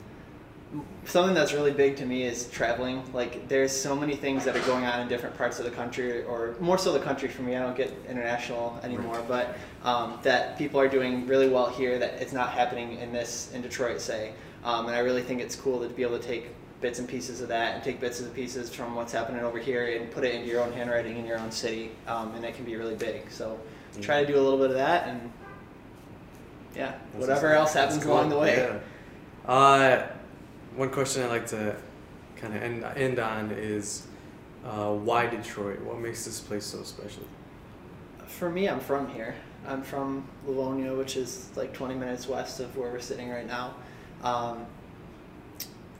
something 1.05 1.35
that's 1.35 1.51
really 1.51 1.71
big 1.71 1.97
to 1.97 2.05
me 2.05 2.23
is 2.23 2.49
traveling. 2.49 3.03
Like 3.13 3.49
there's 3.49 3.71
so 3.71 3.95
many 3.95 4.15
things 4.15 4.45
that 4.45 4.55
are 4.55 4.65
going 4.65 4.85
on 4.85 5.01
in 5.01 5.07
different 5.09 5.37
parts 5.37 5.59
of 5.59 5.65
the 5.65 5.71
country, 5.71 6.23
or 6.23 6.55
more 6.59 6.77
so 6.77 6.93
the 6.93 6.99
country 6.99 7.27
for 7.27 7.41
me. 7.41 7.55
I 7.55 7.59
don't 7.59 7.75
get 7.75 7.93
international 8.07 8.79
anymore, 8.83 9.23
but 9.27 9.57
um, 9.83 10.17
that 10.23 10.57
people 10.57 10.79
are 10.79 10.87
doing 10.87 11.27
really 11.27 11.49
well 11.49 11.69
here. 11.69 11.99
That 11.99 12.21
it's 12.21 12.33
not 12.33 12.51
happening 12.51 12.97
in 12.99 13.11
this 13.11 13.51
in 13.53 13.61
Detroit, 13.61 13.99
say. 13.99 14.33
Um, 14.63 14.87
and 14.87 14.95
I 14.95 14.99
really 14.99 15.23
think 15.23 15.41
it's 15.41 15.55
cool 15.55 15.81
to 15.81 15.89
be 15.89 16.03
able 16.03 16.19
to 16.19 16.23
take 16.25 16.51
bits 16.81 16.99
and 16.99 17.07
pieces 17.07 17.41
of 17.41 17.47
that 17.49 17.75
and 17.75 17.83
take 17.83 17.99
bits 17.99 18.21
and 18.21 18.33
pieces 18.33 18.73
from 18.73 18.95
what's 18.95 19.11
happening 19.11 19.43
over 19.43 19.59
here 19.59 19.97
and 19.97 20.09
put 20.09 20.23
it 20.23 20.33
into 20.33 20.47
your 20.47 20.61
own 20.61 20.71
handwriting 20.71 21.17
in 21.17 21.25
your 21.25 21.37
own 21.37 21.51
city, 21.51 21.91
um, 22.07 22.33
and 22.35 22.45
it 22.45 22.55
can 22.55 22.63
be 22.63 22.75
really 22.75 22.95
big. 22.95 23.29
So 23.29 23.59
try 23.99 24.21
to 24.23 24.31
do 24.31 24.39
a 24.39 24.41
little 24.41 24.57
bit 24.57 24.69
of 24.69 24.77
that 24.77 25.07
and. 25.09 25.31
Yeah, 26.75 26.93
whatever 27.13 27.53
else 27.53 27.73
happens 27.73 28.03
cool. 28.03 28.13
along 28.13 28.29
the 28.29 28.37
way. 28.37 28.57
Yeah. 28.57 29.51
Uh, 29.51 30.07
one 30.75 30.89
question 30.89 31.23
I 31.23 31.27
like 31.27 31.47
to 31.47 31.75
kind 32.37 32.55
of 32.55 32.63
end, 32.63 32.83
end 32.95 33.19
on 33.19 33.51
is 33.51 34.07
uh, 34.65 34.91
why 34.93 35.27
Detroit? 35.27 35.81
What 35.81 35.99
makes 35.99 36.25
this 36.25 36.39
place 36.39 36.65
so 36.65 36.83
special? 36.83 37.23
For 38.27 38.49
me, 38.49 38.69
I'm 38.69 38.79
from 38.79 39.09
here. 39.09 39.35
I'm 39.67 39.83
from 39.83 40.27
Livonia, 40.47 40.95
which 40.95 41.17
is 41.17 41.49
like 41.55 41.73
20 41.73 41.95
minutes 41.95 42.27
west 42.27 42.59
of 42.59 42.75
where 42.77 42.91
we're 42.91 42.99
sitting 42.99 43.29
right 43.29 43.45
now. 43.45 43.75
Um, 44.23 44.65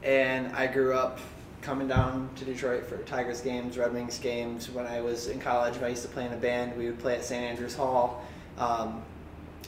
and 0.02 0.52
I 0.56 0.66
grew 0.66 0.94
up 0.94 1.20
coming 1.60 1.86
down 1.86 2.28
to 2.36 2.44
Detroit 2.44 2.86
for 2.86 2.98
Tigers 2.98 3.40
games, 3.40 3.78
Red 3.78 3.92
Wings 3.92 4.18
games. 4.18 4.68
When 4.68 4.86
I 4.86 5.00
was 5.00 5.28
in 5.28 5.38
college, 5.38 5.80
I 5.80 5.88
used 5.88 6.02
to 6.02 6.08
play 6.08 6.26
in 6.26 6.32
a 6.32 6.36
band. 6.36 6.76
We 6.76 6.86
would 6.86 6.98
play 6.98 7.14
at 7.14 7.24
St. 7.24 7.42
Andrews 7.42 7.76
Hall. 7.76 8.24
Um, 8.58 9.02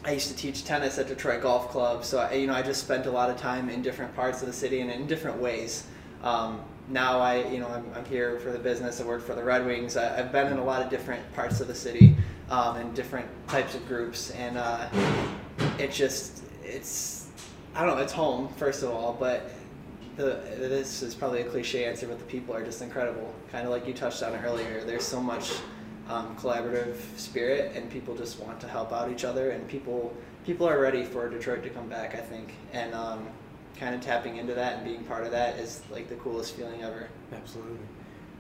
I 0.05 0.13
used 0.13 0.29
to 0.29 0.37
teach 0.37 0.65
tennis 0.65 0.99
at 0.99 1.09
Detroit 1.09 1.43
Golf 1.43 1.71
Club, 1.71 2.05
so 2.05 2.19
I, 2.19 2.35
you 2.35 2.47
know 2.47 2.55
I 2.55 2.63
just 2.63 2.83
spent 2.83 3.07
a 3.07 3.11
lot 3.11 3.31
of 3.31 3.39
time 3.39 3.71
in 3.71 3.81
different 3.81 4.15
parts 4.15 4.43
of 4.43 4.47
the 4.47 4.53
city 4.53 4.81
and 4.81 4.91
in 4.91 5.07
different 5.07 5.41
ways. 5.41 5.87
Um, 6.23 6.61
now 6.89 7.21
I, 7.21 7.49
you 7.49 7.59
know, 7.59 7.69
I'm, 7.69 7.87
I'm 7.95 8.05
here 8.05 8.39
for 8.41 8.53
the 8.53 8.59
business. 8.59 9.01
I 9.01 9.05
work 9.05 9.23
for 9.23 9.35
the 9.35 9.43
Red 9.43 9.65
Wings. 9.65 9.97
I, 9.97 10.19
I've 10.19 10.31
been 10.31 10.49
in 10.49 10.59
a 10.59 10.65
lot 10.65 10.83
of 10.83 10.91
different 10.91 11.23
parts 11.35 11.61
of 11.61 11.69
the 11.69 11.75
city 11.75 12.17
um, 12.51 12.77
and 12.77 12.95
different 12.95 13.27
types 13.49 13.75
of 13.75 13.87
groups, 13.89 14.31
and 14.33 14.59
uh, 14.59 14.89
it 15.79 15.91
just, 15.91 16.43
it's, 16.63 17.29
I 17.75 17.87
don't 17.87 17.97
know, 17.97 18.03
it's 18.03 18.13
home 18.13 18.49
first 18.57 18.83
of 18.83 18.91
all, 18.91 19.17
but 19.19 19.51
the 20.17 20.39
this 20.59 21.03
is 21.03 21.15
probably 21.15 21.41
a 21.41 21.45
cliche 21.45 21.87
answer, 21.87 22.07
but 22.07 22.19
the 22.19 22.25
people 22.27 22.55
are 22.55 22.65
just 22.65 22.83
incredible. 22.83 23.35
Kind 23.51 23.65
of 23.65 23.73
like 23.73 23.87
you 23.87 23.95
touched 23.95 24.23
on 24.23 24.35
earlier. 24.45 24.85
There's 24.85 25.05
so 25.05 25.21
much 25.21 25.53
um, 26.09 26.37
collaborative 26.37 26.97
spirit, 27.17 27.75
and 27.75 27.91
people 27.91 28.15
just 28.17 28.39
want 28.41 28.61
to 28.61 28.69
help 28.69 28.93
out 28.93 29.11
each 29.11 29.25
other, 29.25 29.51
and 29.51 29.67
people 29.69 30.15
people 30.45 30.69
are 30.69 30.79
ready 30.79 31.05
for 31.05 31.29
Detroit 31.29 31.63
to 31.63 31.71
come 31.71 31.89
back. 31.89 32.15
I 32.15 32.21
think, 32.21 32.55
and 32.73 32.95
um, 32.95 33.29
kind 33.79 33.95
of 33.95 34.01
tapping 34.01 34.37
into 34.37 34.55
that 34.55 34.77
and 34.77 34.85
being 34.85 35.05
part 35.05 35.25
of 35.25 35.33
that 35.33 35.59
is 35.59 35.83
like 35.91 36.09
the 36.09 36.17
coolest 36.17 36.55
feeling 36.55 36.83
ever. 36.83 37.09
Absolutely. 37.33 37.79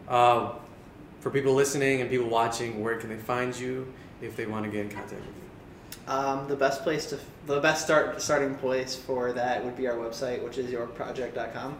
Uh, 0.08 0.52
for 1.20 1.30
people 1.30 1.54
listening 1.54 2.00
and 2.00 2.10
people 2.10 2.28
watching, 2.28 2.82
where 2.82 2.96
can 2.98 3.08
they 3.08 3.16
find 3.16 3.58
you 3.58 3.92
if 4.20 4.36
they 4.36 4.46
want 4.46 4.64
to 4.64 4.70
get 4.70 4.80
in 4.82 4.90
contact 4.90 5.22
with 5.22 5.24
you? 5.24 6.12
Um, 6.12 6.46
the 6.48 6.56
best 6.56 6.82
place 6.82 7.06
to, 7.06 7.18
the 7.46 7.60
best 7.60 7.84
start 7.84 8.20
starting 8.20 8.54
place 8.56 8.94
for 8.94 9.32
that 9.32 9.64
would 9.64 9.76
be 9.76 9.88
our 9.88 9.96
website, 9.96 10.42
which 10.42 10.58
is 10.58 10.70
yorkproject.com. 10.70 11.78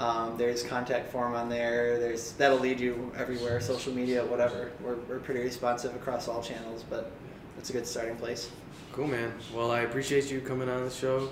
Um, 0.00 0.38
there's 0.38 0.62
contact 0.62 1.12
form 1.12 1.34
on 1.34 1.50
there. 1.50 1.98
There's 1.98 2.32
that'll 2.32 2.58
lead 2.58 2.80
you 2.80 3.12
everywhere, 3.18 3.60
social 3.60 3.92
media, 3.92 4.24
whatever. 4.24 4.72
We're, 4.82 4.96
we're 5.06 5.18
pretty 5.18 5.40
responsive 5.40 5.94
across 5.94 6.26
all 6.26 6.42
channels, 6.42 6.82
but 6.88 7.12
it's 7.58 7.68
a 7.68 7.74
good 7.74 7.86
starting 7.86 8.16
place. 8.16 8.50
Cool, 8.92 9.08
man. 9.08 9.30
Well, 9.54 9.70
I 9.70 9.80
appreciate 9.80 10.30
you 10.30 10.40
coming 10.40 10.70
on 10.70 10.84
the 10.84 10.90
show. 10.90 11.28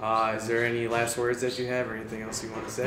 Uh, 0.00 0.34
is 0.36 0.46
there 0.46 0.64
any 0.64 0.86
last 0.86 1.18
words 1.18 1.40
that 1.40 1.58
you 1.58 1.66
have 1.66 1.90
or 1.90 1.96
anything 1.96 2.22
else 2.22 2.44
you 2.44 2.50
want 2.52 2.64
to 2.64 2.70
say? 2.70 2.86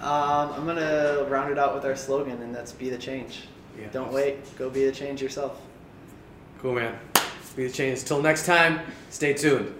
Um, 0.00 0.52
I'm 0.52 0.66
gonna 0.66 1.26
round 1.28 1.52
it 1.52 1.58
out 1.58 1.76
with 1.76 1.84
our 1.84 1.94
slogan, 1.94 2.42
and 2.42 2.52
that's 2.52 2.72
"Be 2.72 2.90
the 2.90 2.98
change." 2.98 3.44
Yeah. 3.78 3.86
Don't 3.92 4.12
wait. 4.12 4.58
Go 4.58 4.68
be 4.68 4.84
the 4.84 4.92
change 4.92 5.22
yourself. 5.22 5.60
Cool, 6.58 6.74
man. 6.74 6.98
Be 7.54 7.68
the 7.68 7.72
change. 7.72 8.02
Till 8.02 8.20
next 8.20 8.46
time, 8.46 8.80
stay 9.10 9.32
tuned. 9.32 9.72